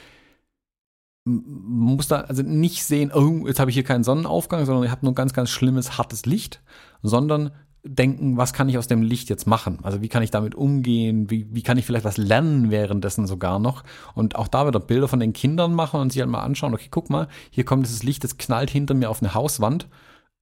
[1.25, 5.07] muss da also nicht sehen, oh, jetzt habe ich hier keinen Sonnenaufgang, sondern ich habe
[5.07, 6.63] nur ganz, ganz schlimmes, hartes Licht,
[7.03, 7.51] sondern
[7.85, 9.79] denken, was kann ich aus dem Licht jetzt machen?
[9.83, 11.31] Also wie kann ich damit umgehen?
[11.31, 13.85] Wie, wie kann ich vielleicht was lernen währenddessen sogar noch?
[14.15, 16.89] Und auch da wieder Bilder von den Kindern machen und sich halt mal anschauen, okay,
[16.91, 19.89] guck mal, hier kommt dieses Licht, das knallt hinter mir auf eine Hauswand.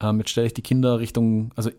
[0.00, 1.70] Ähm, jetzt stelle ich die Kinder Richtung, also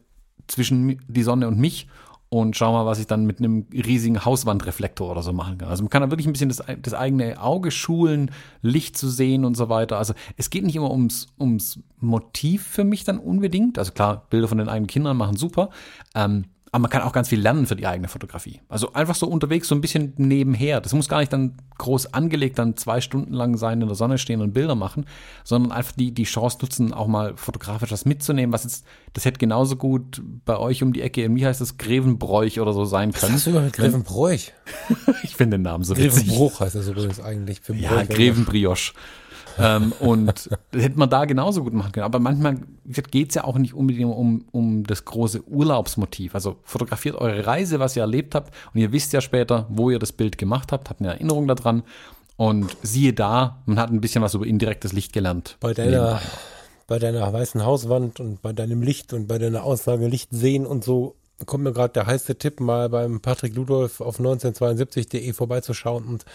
[0.48, 1.88] zwischen die Sonne und mich
[2.34, 5.70] und schau mal, was ich dann mit einem riesigen Hauswandreflektor oder so machen kann.
[5.70, 8.32] Also man kann da wirklich ein bisschen das, das eigene Auge schulen,
[8.64, 10.00] Licht zu sehen und so weiter.
[10.00, 13.78] Also es geht nicht immer ums, ums Motiv für mich dann unbedingt.
[13.78, 15.70] Also klar, Bilder von den eigenen Kindern machen super.
[16.16, 18.60] Ähm, aber man kann auch ganz viel lernen für die eigene Fotografie.
[18.68, 20.82] Also einfach so unterwegs, so ein bisschen nebenher.
[20.82, 24.18] Das muss gar nicht dann groß angelegt, dann zwei Stunden lang sein, in der Sonne
[24.18, 25.06] stehen und Bilder machen,
[25.44, 29.38] sondern einfach die, die Chance nutzen, auch mal fotografisch was mitzunehmen, was jetzt, das hätte
[29.38, 33.36] genauso gut bei euch um die Ecke, wie heißt das, Grevenbräuch oder so sein können.
[33.36, 34.52] Was hast du mit Grevenbräuch?
[35.24, 36.26] ich finde den Namen so witzig.
[36.26, 37.62] Grevenbruch heißt das übrigens eigentlich.
[37.62, 38.94] Für ja, Grevenbrioche
[39.60, 42.06] ähm, und das hätte man da genauso gut machen können.
[42.06, 46.36] Aber manchmal geht es ja auch nicht unbedingt um, um das große Urlaubsmotiv.
[46.36, 48.54] Also fotografiert eure Reise, was ihr erlebt habt.
[48.74, 51.84] Und ihr wisst ja später, wo ihr das Bild gemacht habt, habt eine Erinnerung daran.
[52.36, 55.58] Und siehe da, man hat ein bisschen was über indirektes Licht gelernt.
[55.60, 56.20] Bei deiner,
[56.88, 60.84] bei deiner weißen Hauswand und bei deinem Licht und bei deiner Aussage Licht sehen und
[60.84, 66.26] so kommt mir gerade der heiße Tipp, mal beim Patrick Ludolf auf 1972.de vorbeizuschauen und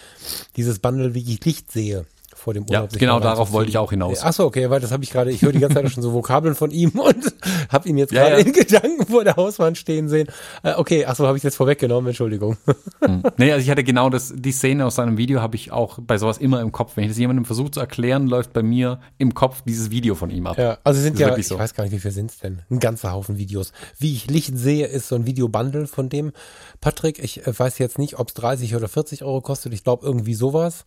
[0.57, 2.05] dieses Bundle, wie ich Licht sehe
[2.39, 2.93] vor dem Urlaub.
[2.93, 4.23] Ja, genau darauf wollte ich auch hinaus.
[4.23, 6.55] Achso, okay, weil das habe ich gerade, ich höre die ganze Zeit schon so Vokabeln
[6.55, 7.35] von ihm und
[7.69, 8.47] habe ihn jetzt gerade ja, ja.
[8.47, 10.29] in Gedanken vor der Hauswand stehen sehen.
[10.63, 12.57] Äh, okay, achso, habe ich jetzt vorweggenommen, Entschuldigung.
[13.01, 13.23] Hm.
[13.37, 16.19] Nee, also ich hatte genau das, die Szene aus seinem Video habe ich auch bei
[16.19, 16.97] sowas immer im Kopf.
[16.97, 20.31] Wenn ich das jemandem versuche zu erklären, läuft bei mir im Kopf dieses Video von
[20.31, 20.59] ihm ab.
[20.59, 21.59] Ja, also sind ja, ich so.
[21.59, 22.63] weiß gar nicht, wie viel sind es denn?
[22.71, 23.73] Ein ganzer Haufen Videos.
[23.99, 26.33] Wie ich Licht sehe, ist so ein Videobundle von dem
[26.81, 27.23] Patrick.
[27.23, 29.73] Ich äh, weiß jetzt nicht, ob es 30 oder 40 Euro kostet.
[29.73, 30.85] Ich glaube irgendwie sowas.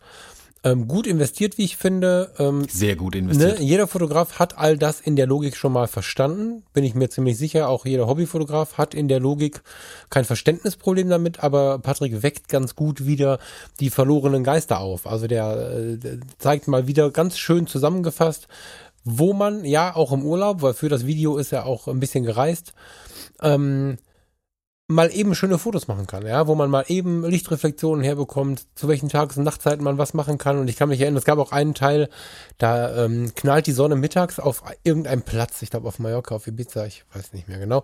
[0.64, 2.30] Ähm, gut investiert, wie ich finde.
[2.38, 3.58] Ähm, Sehr gut investiert.
[3.58, 3.64] Ne?
[3.64, 7.36] Jeder Fotograf hat all das in der Logik schon mal verstanden, bin ich mir ziemlich
[7.36, 7.68] sicher.
[7.68, 9.62] Auch jeder Hobbyfotograf hat in der Logik
[10.08, 13.40] kein Verständnisproblem damit, aber Patrick weckt ganz gut wieder
[13.80, 15.08] die verlorenen Geister auf.
[15.08, 18.46] Also der, äh, der zeigt mal wieder ganz schön zusammengefasst,
[19.04, 22.24] wo man, ja, auch im Urlaub, weil für das Video ist er auch ein bisschen
[22.24, 22.72] gereist,
[23.40, 23.98] ähm,
[24.92, 29.08] mal eben schöne Fotos machen kann, ja, wo man mal eben Lichtreflexionen herbekommt, zu welchen
[29.08, 30.58] Tages- und Nachtzeiten man was machen kann.
[30.58, 32.08] Und ich kann mich erinnern, es gab auch einen Teil,
[32.58, 36.86] da ähm, knallt die Sonne mittags auf irgendeinem Platz, ich glaube auf Mallorca, auf Ibiza,
[36.86, 37.82] ich weiß nicht mehr genau.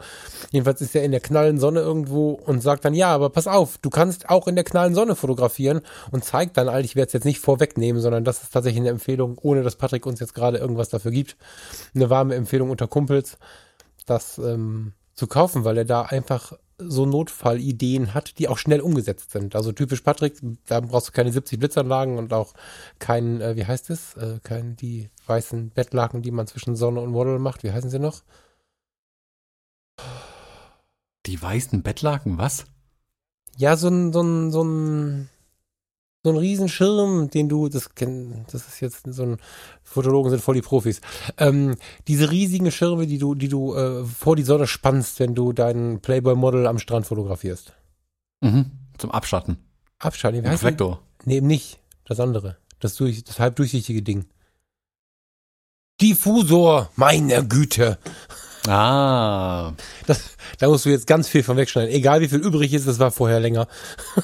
[0.50, 3.78] Jedenfalls ist er in der knallen Sonne irgendwo und sagt dann, ja, aber pass auf,
[3.78, 5.80] du kannst auch in der knallen Sonne fotografieren
[6.10, 8.90] und zeigt dann halt, ich werde es jetzt nicht vorwegnehmen, sondern das ist tatsächlich eine
[8.90, 11.36] Empfehlung, ohne dass Patrick uns jetzt gerade irgendwas dafür gibt.
[11.94, 13.38] Eine warme Empfehlung unter Kumpels,
[14.06, 19.32] das ähm, zu kaufen, weil er da einfach so Notfallideen hat, die auch schnell umgesetzt
[19.32, 19.56] sind.
[19.56, 22.54] Also typisch Patrick, da brauchst du keine 70 Blitzanlagen und auch
[22.98, 27.10] kein, äh, wie heißt es, äh, kein die weißen Bettlaken, die man zwischen Sonne und
[27.10, 27.64] Model macht.
[27.64, 28.22] Wie heißen sie noch?
[31.26, 32.64] Die weißen Bettlaken, was?
[33.56, 35.28] Ja, so ein, so ein, so ein
[36.24, 39.36] so ein Riesenschirm, den du, das das ist jetzt so ein,
[39.82, 41.00] Fotologen sind voll die Profis.
[41.36, 41.76] Ähm,
[42.08, 46.00] diese riesigen Schirme, die du, die du äh, vor die Sonne spannst, wenn du dein
[46.00, 47.72] Playboy-Model am Strand fotografierst.
[48.40, 48.70] Mhm.
[48.98, 49.58] Zum Abschatten.
[49.98, 51.02] Abschatten, wie heißt Reflektor.
[51.24, 51.78] Nee, eben nicht.
[52.04, 52.56] Das andere.
[52.80, 54.26] Das, durch, das halbdurchsichtige Ding.
[56.00, 57.98] Diffusor, meine Güte.
[58.66, 59.72] Ah.
[60.06, 61.94] Das, da musst du jetzt ganz viel von wegschneiden.
[61.94, 63.68] Egal wie viel übrig ist, das war vorher länger.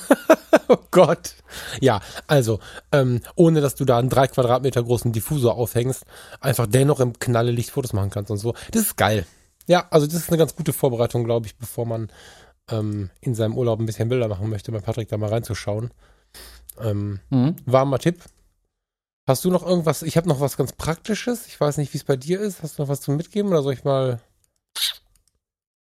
[0.68, 1.34] oh Gott.
[1.80, 2.58] Ja, also,
[2.92, 6.04] ähm, ohne dass du da einen drei Quadratmeter großen Diffusor aufhängst,
[6.40, 8.54] einfach dennoch im Knalle Licht Fotos machen kannst und so.
[8.72, 9.26] Das ist geil.
[9.66, 12.10] Ja, also das ist eine ganz gute Vorbereitung, glaube ich, bevor man
[12.70, 15.90] ähm, in seinem Urlaub ein bisschen Bilder machen möchte, bei Patrick da mal reinzuschauen.
[16.80, 17.56] Ähm, mhm.
[17.66, 18.20] Warmer Tipp.
[19.26, 20.02] Hast du noch irgendwas?
[20.02, 21.46] Ich habe noch was ganz Praktisches.
[21.46, 22.62] Ich weiß nicht, wie es bei dir ist.
[22.62, 24.20] Hast du noch was zum Mitgeben oder soll ich mal.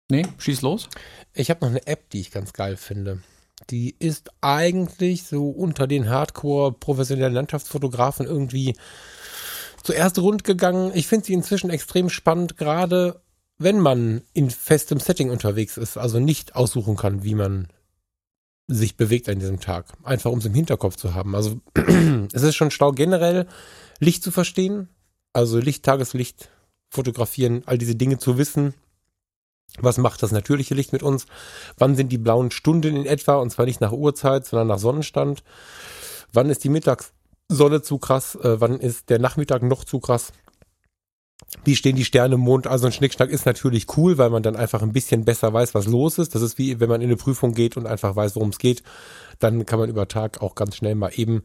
[0.09, 0.89] Nee, schieß los.
[1.34, 3.21] Ich habe noch eine App, die ich ganz geil finde.
[3.69, 8.75] Die ist eigentlich so unter den Hardcore professionellen Landschaftsfotografen irgendwie
[9.84, 10.91] zuerst rund gegangen.
[10.95, 13.21] Ich finde sie inzwischen extrem spannend, gerade
[13.59, 17.67] wenn man in festem Setting unterwegs ist, also nicht aussuchen kann, wie man
[18.70, 19.86] sich bewegt an diesem Tag.
[20.03, 21.36] Einfach um es im Hinterkopf zu haben.
[21.36, 21.59] Also
[22.34, 23.47] es ist schon schlau, generell
[23.99, 24.89] Licht zu verstehen.
[25.34, 26.49] Also Licht, Tageslicht,
[26.89, 28.74] fotografieren, all diese Dinge zu wissen.
[29.80, 31.26] Was macht das natürliche Licht mit uns?
[31.78, 33.36] Wann sind die blauen Stunden in etwa?
[33.36, 35.43] Und zwar nicht nach Uhrzeit, sondern nach Sonnenstand.
[36.34, 38.36] Wann ist die Mittagssonne zu krass?
[38.36, 40.32] Äh, wann ist der Nachmittag noch zu krass?
[41.63, 42.67] Wie stehen die Sterne im Mond?
[42.67, 45.87] Also ein Schnickschnack ist natürlich cool, weil man dann einfach ein bisschen besser weiß, was
[45.87, 46.35] los ist.
[46.35, 48.83] Das ist wie, wenn man in eine Prüfung geht und einfach weiß, worum es geht.
[49.39, 51.43] Dann kann man über Tag auch ganz schnell mal eben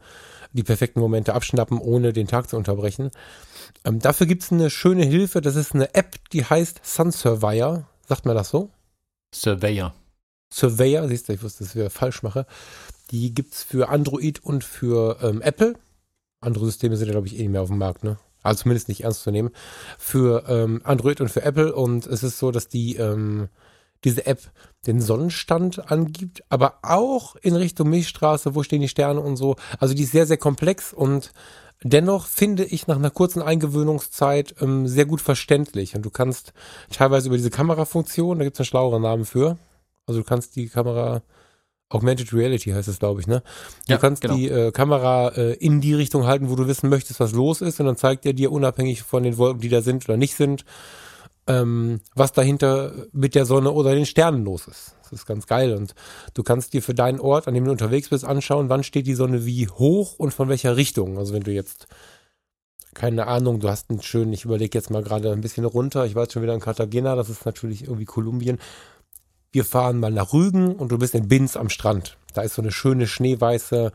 [0.53, 3.11] die perfekten Momente abschnappen, ohne den Tag zu unterbrechen.
[3.83, 5.41] Ähm, dafür gibt's eine schöne Hilfe.
[5.41, 7.87] Das ist eine App, die heißt Sun Surveyor.
[8.07, 8.69] Sagt man das so?
[9.33, 9.93] Surveyor.
[10.53, 12.45] Surveyor, siehst du, ich wusste, dass ich wieder falsch mache.
[13.11, 15.75] Die gibt's für Android und für ähm, Apple.
[16.39, 18.17] Andere Systeme sind ja, glaube ich, eh nicht mehr auf dem Markt, ne?
[18.45, 19.51] Also zumindest nicht ernst zu nehmen,
[19.97, 21.73] für ähm, Android und für Apple.
[21.73, 23.49] Und es ist so, dass die ähm,
[24.03, 24.39] diese App
[24.87, 29.55] den Sonnenstand angibt, aber auch in Richtung Milchstraße, wo stehen die Sterne und so.
[29.79, 31.31] Also die ist sehr, sehr komplex und
[31.83, 35.95] dennoch finde ich nach einer kurzen Eingewöhnungszeit ähm, sehr gut verständlich.
[35.95, 36.53] Und du kannst
[36.91, 39.57] teilweise über diese Kamerafunktion, da gibt es einen schlaueren Namen für,
[40.05, 41.23] also du kannst die Kamera
[41.89, 43.43] Augmented Reality heißt es, glaube ich, ne?
[43.87, 44.35] Du Ja, kannst genau.
[44.35, 47.79] die äh, Kamera äh, in die Richtung halten, wo du wissen möchtest, was los ist,
[47.79, 50.65] und dann zeigt er dir unabhängig von den Wolken, die da sind oder nicht sind,
[51.47, 54.95] ähm, was dahinter mit der Sonne oder den Sternen los ist.
[55.03, 55.75] Das ist ganz geil.
[55.75, 55.93] Und
[56.33, 59.13] du kannst dir für deinen Ort, an dem du unterwegs bist, anschauen, wann steht die
[59.13, 61.19] Sonne wie hoch und von welcher Richtung.
[61.19, 61.87] Also wenn du jetzt
[62.95, 66.15] keine Ahnung, du hast einen schönen, ich überlege jetzt mal gerade ein bisschen runter, ich
[66.15, 68.57] war jetzt schon wieder in Cartagena, das ist natürlich irgendwie Kolumbien.
[69.55, 72.17] Wir fahren mal nach Rügen und du bist in Binz am Strand.
[72.33, 73.93] Da ist so eine schöne schneeweiße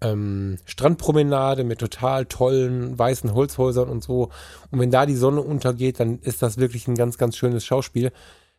[0.00, 4.28] ähm, Strandpromenade mit total tollen weißen Holzhäusern und so.
[4.70, 8.12] Und wenn da die Sonne untergeht, dann ist das wirklich ein ganz, ganz schönes Schauspiel.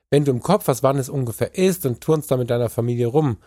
[0.09, 3.07] Wenn du im Kopf hast, wann es ungefähr ist und turnst da mit deiner Familie
[3.07, 3.37] rum,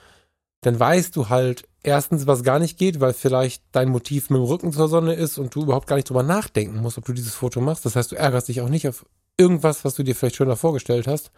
[0.62, 4.46] dann weißt du halt erstens, was gar nicht geht, weil vielleicht dein Motiv mit dem
[4.46, 7.34] Rücken zur Sonne ist und du überhaupt gar nicht drüber nachdenken musst, ob du dieses
[7.34, 7.84] Foto machst.
[7.84, 9.04] Das heißt, du ärgerst dich auch nicht auf
[9.36, 11.32] irgendwas, was du dir vielleicht schöner vorgestellt hast.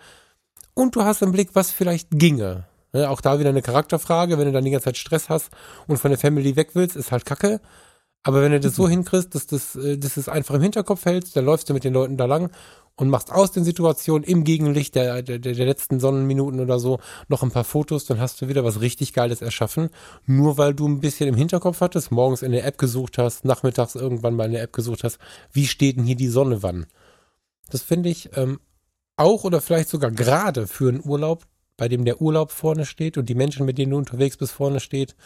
[0.75, 2.66] Und du hast im Blick, was vielleicht ginge.
[2.93, 5.51] Ne, auch da wieder eine Charakterfrage, wenn du dann die ganze Zeit Stress hast
[5.89, 7.61] und von der Family weg willst, ist halt kacke.
[8.22, 11.05] Aber wenn du das so hinkriegst, dass, das, äh, dass du es einfach im Hinterkopf
[11.05, 12.51] hältst, dann läufst du mit den Leuten da lang
[12.97, 17.43] und machst aus den Situationen im Gegenlicht der, der, der letzten Sonnenminuten oder so noch
[17.43, 19.91] ein paar Fotos, dann hast du wieder was richtig Geiles erschaffen.
[20.27, 23.95] Nur weil du ein bisschen im Hinterkopf hattest, morgens in der App gesucht hast, nachmittags
[23.95, 25.18] irgendwann mal in der App gesucht hast,
[25.53, 26.87] wie steht denn hier die Sonne wann?
[27.70, 28.61] Das finde ich ähm,
[29.17, 31.47] auch oder vielleicht sogar gerade für einen Urlaub,
[31.77, 34.81] bei dem der Urlaub vorne steht und die Menschen, mit denen du unterwegs bist, vorne
[34.81, 35.17] steht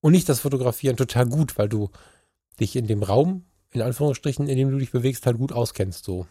[0.00, 1.90] und nicht das Fotografieren total gut, weil du
[2.60, 6.26] dich in dem Raum, in Anführungsstrichen, in dem du dich bewegst, halt gut auskennst so.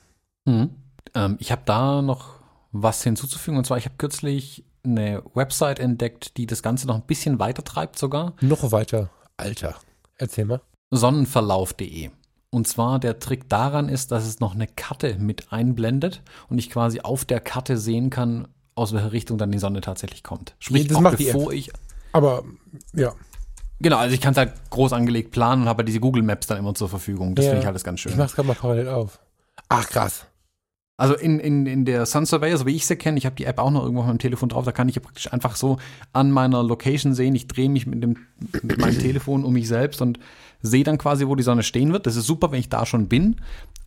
[0.46, 0.70] Mhm.
[1.14, 2.38] Ähm, ich habe da noch
[2.72, 3.58] was hinzuzufügen.
[3.58, 7.64] Und zwar, ich habe kürzlich eine Website entdeckt, die das Ganze noch ein bisschen weiter
[7.64, 8.34] treibt sogar.
[8.42, 9.10] Noch weiter.
[9.36, 9.76] Alter.
[10.16, 10.62] Erzähl mal.
[10.92, 12.10] Sonnenverlauf.de.
[12.50, 16.70] Und zwar der Trick daran ist, dass es noch eine Karte mit einblendet und ich
[16.70, 20.56] quasi auf der Karte sehen kann, aus welcher Richtung dann die Sonne tatsächlich kommt.
[20.60, 21.72] Sprich, das macht bevor ich
[22.14, 22.44] Aber
[22.94, 23.14] ja.
[23.80, 26.48] Genau, also ich kann es halt groß angelegt planen und habe halt diese Google Maps
[26.48, 27.36] dann immer zur Verfügung.
[27.36, 27.52] Das Ja.
[27.52, 28.12] finde ich alles ganz schön.
[28.12, 29.20] Ich mach's gerade mal parallel auf.
[29.70, 30.26] Ach krass.
[31.00, 33.44] Also in, in, in der Sun Surveyor, so wie ich sie kenne, ich habe die
[33.46, 35.78] App auch noch irgendwo auf meinem Telefon drauf, da kann ich ja praktisch einfach so
[36.12, 37.36] an meiner Location sehen.
[37.36, 38.18] Ich drehe mich mit, dem,
[38.64, 40.18] mit meinem Telefon um mich selbst und
[40.62, 42.06] sehe dann quasi, wo die Sonne stehen wird.
[42.08, 43.38] Das ist super, wenn ich da schon bin.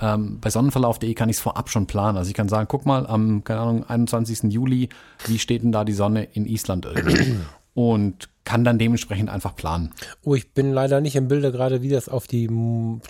[0.01, 2.16] Ähm, bei sonnenverlauf.de kann ich es vorab schon planen.
[2.16, 4.53] Also ich kann sagen, guck mal, am, keine Ahnung, 21.
[4.53, 4.89] Juli,
[5.27, 7.37] wie steht denn da die Sonne in Island irgendwie?
[7.75, 9.93] Und kann dann dementsprechend einfach planen.
[10.25, 12.51] Oh, ich bin leider nicht im Bilde gerade, wie das auf die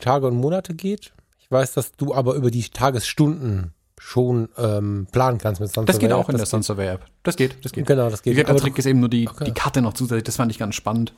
[0.01, 1.13] Tage und Monate geht.
[1.39, 3.73] Ich weiß, dass du aber über die Tagesstunden
[4.03, 7.05] schon ähm, planen kannst mit Sun Das geht auch in der Das Sun Surveyor App.
[7.23, 7.87] Das geht, das geht.
[7.87, 8.33] Genau, das geht.
[8.35, 9.45] Gesagt, der Trick ist eben nur die, Okay.
[9.45, 10.25] die Karte noch zusätzlich.
[10.25, 11.13] Das fand ich ganz spannend,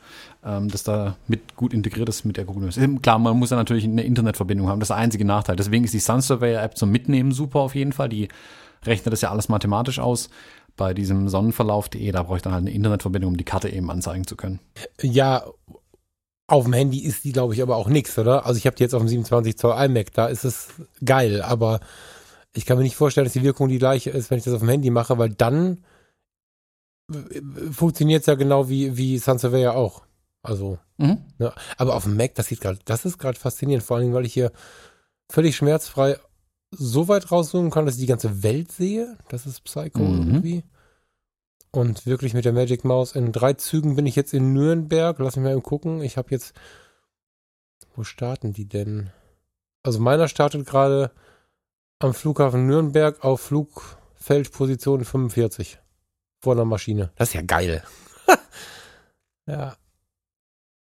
[0.45, 2.77] ähm, dass da mit gut integriert ist mit der Google Maps.
[2.79, 4.81] Eben, Klar, man muss ja natürlich eine Internetverbindung haben.
[4.81, 5.55] Das ist der einzige Nachteil.
[5.55, 8.09] Deswegen ist die Sun Surveyor App zum Mitnehmen super auf jeden Fall.
[8.09, 8.27] Die
[8.85, 10.29] rechnet das ja alles mathematisch aus.
[10.77, 14.27] Bei diesem Sonnenverlauf.de, da brauche ich dann halt eine Internetverbindung, um die Karte eben anzeigen
[14.27, 14.59] zu können.
[15.01, 15.45] Ja,
[16.49, 18.45] auf dem Handy ist die, glaube ich, aber auch nix, oder?
[18.45, 20.69] Also ich habe die jetzt auf dem 27 Zoll iMac, da ist es
[21.05, 21.79] geil, aber
[22.55, 24.61] ich kann mir nicht vorstellen, dass die Wirkung die gleiche ist, wenn ich das auf
[24.61, 25.85] dem Handy mache, weil dann
[27.71, 30.03] funktioniert es ja genau wie, wie Sun Surveyor auch.
[30.43, 31.19] Also, Mhm.
[31.39, 31.53] ne?
[31.77, 34.27] aber auf dem Mac, das sieht gerade, das ist gerade faszinierend, vor allen Dingen, weil
[34.27, 34.51] ich hier
[35.31, 36.19] völlig schmerzfrei
[36.71, 39.17] so weit rauszoomen kann, dass ich die ganze Welt sehe.
[39.29, 40.29] Das ist Psycho Mhm.
[40.29, 40.65] irgendwie.
[41.71, 45.19] Und wirklich mit der Magic Mouse in drei Zügen bin ich jetzt in Nürnberg.
[45.19, 46.03] Lass mich mal eben gucken.
[46.03, 46.55] Ich habe jetzt.
[47.95, 49.11] Wo starten die denn?
[49.83, 51.11] Also meiner startet gerade
[52.03, 55.79] am Flughafen Nürnberg auf Flugfeldposition 45
[56.41, 57.11] vor einer Maschine.
[57.17, 57.83] Das ist ja geil.
[59.47, 59.77] ja.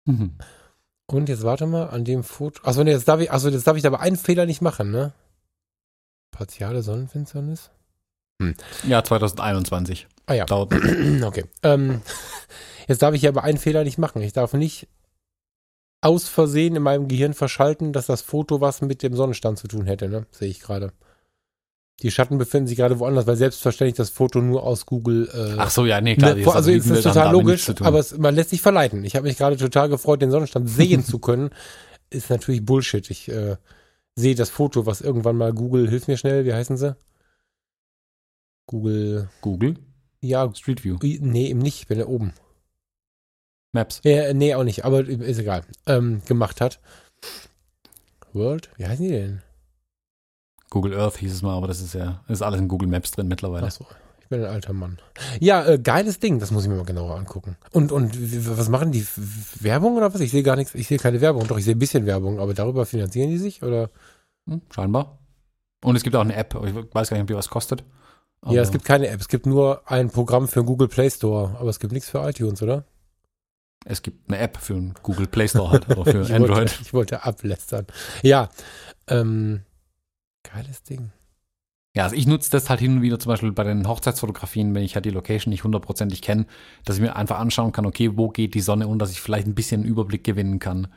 [0.05, 0.37] Mhm.
[1.05, 2.63] Und jetzt warte mal, an dem Foto.
[2.63, 5.13] Achso, nee, jetzt darf ich, achso, jetzt darf ich aber einen Fehler nicht machen, ne?
[6.31, 7.69] Partiale Sonnenfinsternis?
[8.87, 10.07] Ja, 2021.
[10.25, 10.45] Ah ja.
[10.45, 10.73] Dauert.
[11.23, 11.45] Okay.
[11.63, 12.01] Ähm,
[12.87, 14.21] jetzt darf ich aber einen Fehler nicht machen.
[14.21, 14.87] Ich darf nicht
[16.01, 19.85] aus Versehen in meinem Gehirn verschalten, dass das Foto was mit dem Sonnenstand zu tun
[19.85, 20.25] hätte, ne?
[20.31, 20.93] Sehe ich gerade.
[21.99, 25.29] Die Schatten befinden sich gerade woanders, weil selbstverständlich das Foto nur aus Google.
[25.33, 26.33] Äh, Ach so, ja, nee, klar.
[26.33, 29.03] ne, also ist das total logisch, aber es, man lässt sich verleiten.
[29.05, 31.51] Ich habe mich gerade total gefreut, den Sonnenstand sehen zu können.
[32.09, 33.09] Ist natürlich Bullshit.
[33.09, 33.55] Ich äh,
[34.15, 36.97] sehe das Foto, was irgendwann mal Google, hilf mir schnell, wie heißen sie?
[38.67, 39.75] Google, Google,
[40.19, 42.33] ja, Street View, nee, eben nicht, ich bin da oben.
[43.73, 44.01] Maps.
[44.03, 45.63] Ja, nee, auch nicht, aber ist egal.
[45.85, 46.79] Ähm, gemacht hat.
[48.33, 48.69] World?
[48.77, 49.41] Wie heißen die denn?
[50.71, 53.27] Google Earth hieß es mal, aber das ist ja, ist alles in Google Maps drin
[53.27, 53.67] mittlerweile.
[53.67, 53.85] Achso,
[54.21, 54.97] ich bin ein alter Mann.
[55.41, 57.57] Ja, äh, geiles Ding, das muss ich mir mal genauer angucken.
[57.71, 58.17] Und, und
[58.57, 59.05] was machen die?
[59.59, 60.21] Werbung oder was?
[60.21, 61.45] Ich sehe gar nichts, ich sehe keine Werbung.
[61.45, 63.89] Doch, ich sehe ein bisschen Werbung, aber darüber finanzieren die sich oder?
[64.47, 65.19] Hm, scheinbar.
[65.83, 67.83] Und es gibt auch eine App, ich weiß gar nicht, ob die was kostet.
[68.47, 71.57] ja, es gibt keine App, es gibt nur ein Programm für den Google Play Store,
[71.59, 72.85] aber es gibt nichts für iTunes, oder?
[73.83, 76.57] Es gibt eine App für den Google Play Store halt, oder für ich Android.
[76.57, 77.87] Wollte, ich wollte ablästern.
[78.21, 78.49] Ja,
[79.07, 79.63] ähm,
[80.43, 81.11] geiles Ding.
[81.93, 84.83] Ja, also ich nutze das halt hin und wieder zum Beispiel bei den Hochzeitsfotografien, wenn
[84.83, 86.45] ich halt die Location nicht hundertprozentig kenne,
[86.85, 89.45] dass ich mir einfach anschauen kann, okay, wo geht die Sonne und dass ich vielleicht
[89.47, 90.87] ein bisschen Überblick gewinnen kann,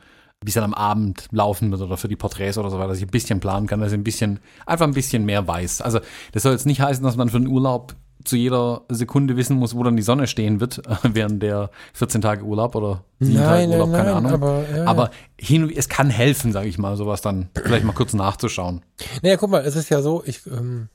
[0.41, 2.99] wie es dann am Abend laufen wird oder für die Porträts oder so weiter, dass
[2.99, 5.81] ich ein bisschen planen kann, dass ich ein bisschen, einfach ein bisschen mehr weiß.
[5.81, 5.99] Also
[6.31, 9.75] das soll jetzt nicht heißen, dass man für den Urlaub zu jeder Sekunde wissen muss,
[9.75, 13.89] wo dann die Sonne stehen wird während der 14 Tage Urlaub oder 7 Tage Urlaub,
[13.89, 14.31] nein, keine nein, Ahnung.
[14.33, 18.13] Aber, ja, Aber hin, es kann helfen, sage ich mal, sowas dann vielleicht mal kurz
[18.13, 18.81] nachzuschauen.
[19.21, 20.89] Naja, guck mal, es ist ja so, ich ähm,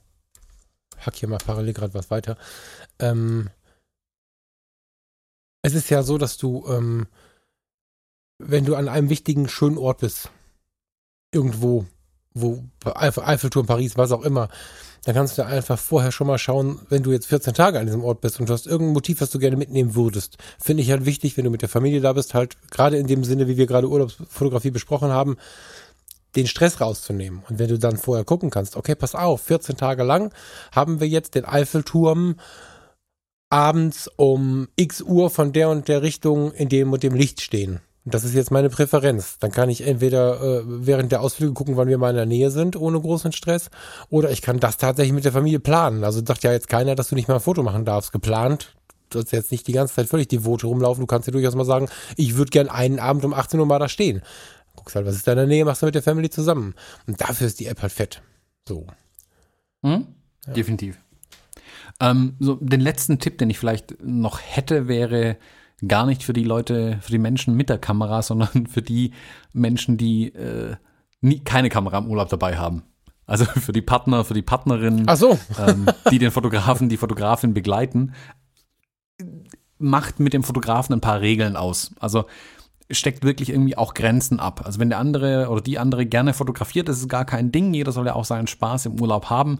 [0.99, 2.37] hack hier mal parallel gerade was weiter.
[2.99, 3.49] Ähm,
[5.61, 7.07] es ist ja so, dass du, ähm,
[8.39, 10.31] wenn du an einem wichtigen, schönen Ort bist,
[11.31, 11.85] irgendwo,
[12.33, 14.49] wo Eiffelturm, Paris, was auch immer,
[15.03, 18.03] dann kannst du einfach vorher schon mal schauen, wenn du jetzt 14 Tage an diesem
[18.03, 20.37] Ort bist und du hast irgendein Motiv, was du gerne mitnehmen würdest.
[20.59, 23.23] Finde ich halt wichtig, wenn du mit der Familie da bist, halt gerade in dem
[23.23, 25.37] Sinne, wie wir gerade Urlaubsfotografie besprochen haben,
[26.35, 27.43] den Stress rauszunehmen.
[27.49, 30.31] Und wenn du dann vorher gucken kannst, okay, pass auf, 14 Tage lang
[30.71, 32.35] haben wir jetzt den Eiffelturm
[33.49, 37.81] abends um x Uhr von der und der Richtung in dem und dem Licht stehen.
[38.03, 39.37] Das ist jetzt meine Präferenz.
[39.39, 42.49] Dann kann ich entweder äh, während der Ausflüge gucken, wann wir mal in der Nähe
[42.49, 43.69] sind, ohne großen Stress,
[44.09, 46.03] oder ich kann das tatsächlich mit der Familie planen.
[46.03, 48.11] Also sagt ja jetzt keiner, dass du nicht mal ein Foto machen darfst.
[48.11, 48.75] Geplant.
[49.09, 51.01] Du sollst jetzt nicht die ganze Zeit völlig devote rumlaufen.
[51.01, 53.77] Du kannst ja durchaus mal sagen, ich würde gern einen Abend um 18 Uhr mal
[53.77, 54.21] da stehen.
[54.75, 56.73] Guckst halt, was ist da in der Nähe, machst du mit der Family zusammen.
[57.05, 58.21] Und dafür ist die App halt fett.
[58.67, 58.87] So.
[59.83, 60.07] Hm?
[60.47, 60.53] Ja.
[60.53, 60.97] Definitiv.
[61.99, 65.37] Ähm, so, den letzten Tipp, den ich vielleicht noch hätte, wäre
[65.87, 69.11] gar nicht für die Leute, für die Menschen mit der Kamera, sondern für die
[69.53, 70.75] Menschen, die äh,
[71.21, 72.83] nie, keine Kamera im Urlaub dabei haben.
[73.25, 75.37] Also für die Partner, für die Partnerin, so.
[75.59, 78.13] ähm, die den Fotografen, die Fotografin begleiten,
[79.77, 81.91] macht mit dem Fotografen ein paar Regeln aus.
[81.99, 82.25] Also
[82.91, 84.63] steckt wirklich irgendwie auch Grenzen ab.
[84.65, 87.73] Also wenn der andere oder die andere gerne fotografiert, das ist gar kein Ding.
[87.73, 89.59] Jeder soll ja auch seinen Spaß im Urlaub haben.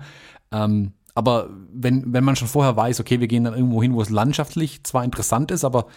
[0.52, 4.02] Ähm, aber wenn, wenn man schon vorher weiß, okay, wir gehen dann irgendwo hin, wo
[4.02, 5.88] es landschaftlich zwar interessant ist, aber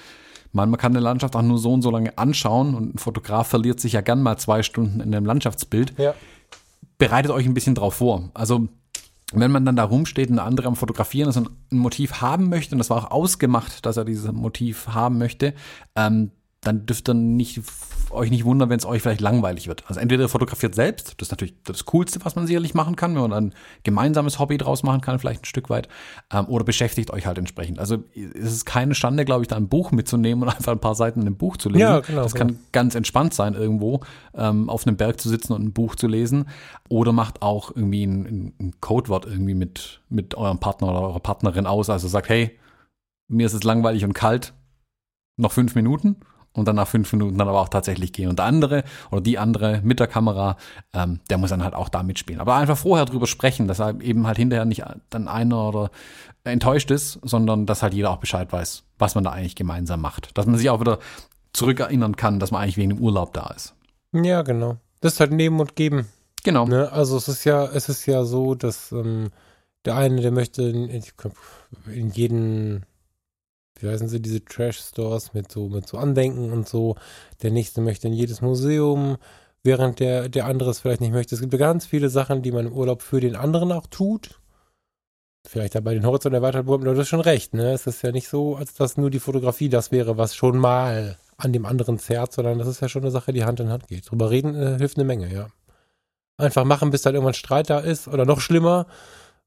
[0.53, 3.49] man, man kann eine Landschaft auch nur so und so lange anschauen und ein Fotograf
[3.49, 5.99] verliert sich ja gern mal zwei Stunden in einem Landschaftsbild.
[5.99, 6.15] Ja.
[6.99, 8.31] Bereitet euch ein bisschen drauf vor.
[8.35, 8.69] Also
[9.33, 12.49] wenn man dann da rumsteht und der andere am Fotografieren ist und ein Motiv haben
[12.49, 15.55] möchte, und das war auch ausgemacht, dass er dieses Motiv haben möchte,
[15.97, 16.31] ähm,
[16.65, 17.61] dann dürft ihr nicht,
[18.11, 19.85] euch nicht wundern, wenn es euch vielleicht langweilig wird.
[19.87, 23.23] Also entweder fotografiert selbst, das ist natürlich das Coolste, was man sicherlich machen kann, wenn
[23.23, 25.89] man ein gemeinsames Hobby draus machen kann, vielleicht ein Stück weit,
[26.33, 27.79] ähm, oder beschäftigt euch halt entsprechend.
[27.79, 30.95] Also es ist keine Schande, glaube ich, da ein Buch mitzunehmen und einfach ein paar
[30.95, 31.81] Seiten in einem Buch zu lesen.
[31.81, 34.01] Ja, genau, das kann ganz entspannt sein, irgendwo
[34.35, 36.47] ähm, auf einem Berg zu sitzen und ein Buch zu lesen.
[36.89, 41.67] Oder macht auch irgendwie ein, ein Codewort irgendwie mit, mit eurem Partner oder eurer Partnerin
[41.67, 41.91] aus.
[41.91, 42.59] Also sagt, hey,
[43.29, 44.53] mir ist es langweilig und kalt,
[45.37, 46.17] noch fünf Minuten
[46.55, 48.29] und dann nach fünf Minuten dann aber auch tatsächlich gehen.
[48.29, 50.57] Und der andere oder die andere mit der Kamera,
[50.95, 52.41] ähm, der muss dann halt auch da mitspielen.
[52.41, 55.91] Aber einfach vorher drüber sprechen, dass er eben halt hinterher nicht dann einer oder
[56.45, 60.37] enttäuscht ist, sondern dass halt jeder auch Bescheid weiß, was man da eigentlich gemeinsam macht.
[60.39, 60.99] Dass man sich auch wieder
[61.53, 63.75] zurückerinnern kann, dass man eigentlich wegen dem Urlaub da ist.
[64.13, 64.77] Ja, genau.
[65.01, 66.07] Das ist halt Nehmen und Geben.
[66.45, 66.67] Genau.
[66.67, 66.91] Ne?
[66.93, 69.31] Also es ist ja, es ist ja so, dass ähm,
[69.85, 70.89] der eine, der möchte in,
[71.87, 72.87] in jeden
[73.81, 76.97] wie heißen sie, diese Trash-Stores mit so, mit so Andenken und so.
[77.43, 79.17] Der nächste möchte in jedes Museum,
[79.63, 81.35] während der, der andere es vielleicht nicht möchte.
[81.35, 84.41] Es gibt ganz viele Sachen, die man im Urlaub für den anderen auch tut.
[85.47, 87.73] Vielleicht dabei den Horizont erweitert, aber du hast schon recht, ne?
[87.73, 91.19] Es ist ja nicht so, als dass nur die Fotografie das wäre, was schon mal
[91.37, 93.89] an dem anderen zerrt, sondern das ist ja schon eine Sache, die Hand in Hand
[93.89, 94.11] geht.
[94.11, 95.49] Drüber reden äh, hilft eine Menge, ja.
[96.37, 98.87] Einfach machen, bis dann irgendwann Streit da ist oder noch schlimmer.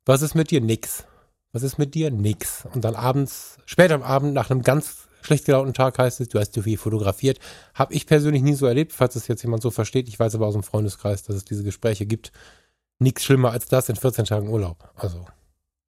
[0.05, 0.61] Was ist mit dir?
[0.61, 1.05] Nix.
[1.53, 2.11] Was ist mit dir?
[2.11, 2.65] Nix.
[2.73, 6.39] Und dann abends, später am Abend, nach einem ganz schlecht gelaunten Tag heißt es, du
[6.39, 7.39] hast zu viel fotografiert.
[7.73, 10.07] Habe ich persönlich nie so erlebt, falls es jetzt jemand so versteht.
[10.07, 12.31] Ich weiß aber aus dem Freundeskreis, dass es diese Gespräche gibt.
[12.99, 14.89] Nichts schlimmer als das in 14 Tagen Urlaub.
[14.95, 15.25] Also.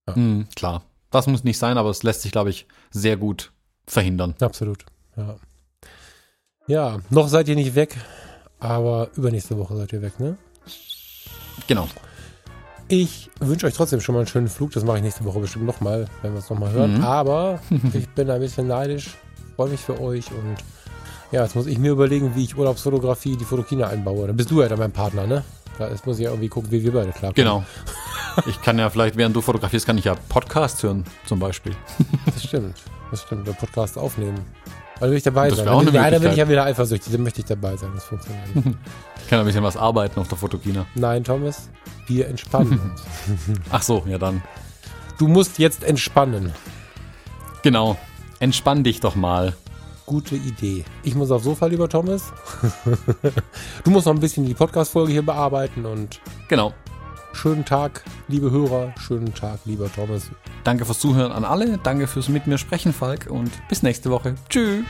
[0.07, 0.16] Ja.
[0.16, 0.84] Mm, klar.
[1.12, 3.51] Das muss nicht sein, aber es lässt sich, glaube ich, sehr gut
[3.88, 4.36] verhindern.
[4.39, 4.86] Absolut.
[5.18, 5.38] Ja.
[6.68, 7.97] Ja, noch seid ihr nicht weg,
[8.60, 10.38] aber übernächste Woche seid ihr weg, ne?
[11.66, 11.89] Genau.
[12.91, 14.71] Ich wünsche euch trotzdem schon mal einen schönen Flug.
[14.71, 16.97] Das mache ich nächste Woche bestimmt nochmal, wenn wir es nochmal hören.
[16.97, 17.03] Mhm.
[17.03, 17.59] Aber
[17.93, 19.11] ich bin ein bisschen neidisch,
[19.55, 20.57] freue mich für euch und
[21.31, 24.25] Ja, jetzt muss ich mir überlegen, wie ich Urlaubsfotografie die Fotokina einbaue.
[24.25, 25.43] Dann bist du ja dann mein Partner, ne?
[25.77, 27.35] Da ist, muss ich ja irgendwie gucken, wie wir beide klarkommen.
[27.35, 27.63] Genau.
[28.45, 31.75] Ich kann ja vielleicht, während du fotografierst, kann ich ja Podcasts hören, zum Beispiel.
[32.25, 32.77] Das stimmt.
[33.11, 33.45] Das stimmt.
[33.45, 34.39] Der Podcast aufnehmen.
[34.99, 35.67] Weil will ich dabei sein.
[35.67, 37.11] auch Dann, eine bin- dann bin ich ja wieder eifersüchtig.
[37.13, 37.91] Dann möchte ich dabei sein.
[37.95, 38.77] Das funktioniert nicht.
[39.21, 40.87] Ich kann ein bisschen was arbeiten auf der Fotokina.
[40.95, 41.69] Nein, Thomas,
[42.07, 43.03] wir entspannen uns.
[43.69, 44.41] Ach so, ja dann.
[45.19, 46.51] Du musst jetzt entspannen.
[47.61, 47.95] Genau.
[48.39, 49.55] Entspann dich doch mal.
[50.07, 50.83] Gute Idee.
[51.03, 52.23] Ich muss aufs Sofa, lieber Thomas.
[53.83, 56.73] du musst noch ein bisschen die Podcast-Folge hier bearbeiten und Genau.
[57.34, 58.93] Schönen Tag, liebe Hörer.
[58.99, 60.30] Schönen Tag, lieber Thomas.
[60.63, 61.77] Danke fürs Zuhören an alle.
[61.84, 63.27] Danke fürs mit mir sprechen, Falk.
[63.30, 64.36] Und bis nächste Woche.
[64.49, 64.86] Tschüss.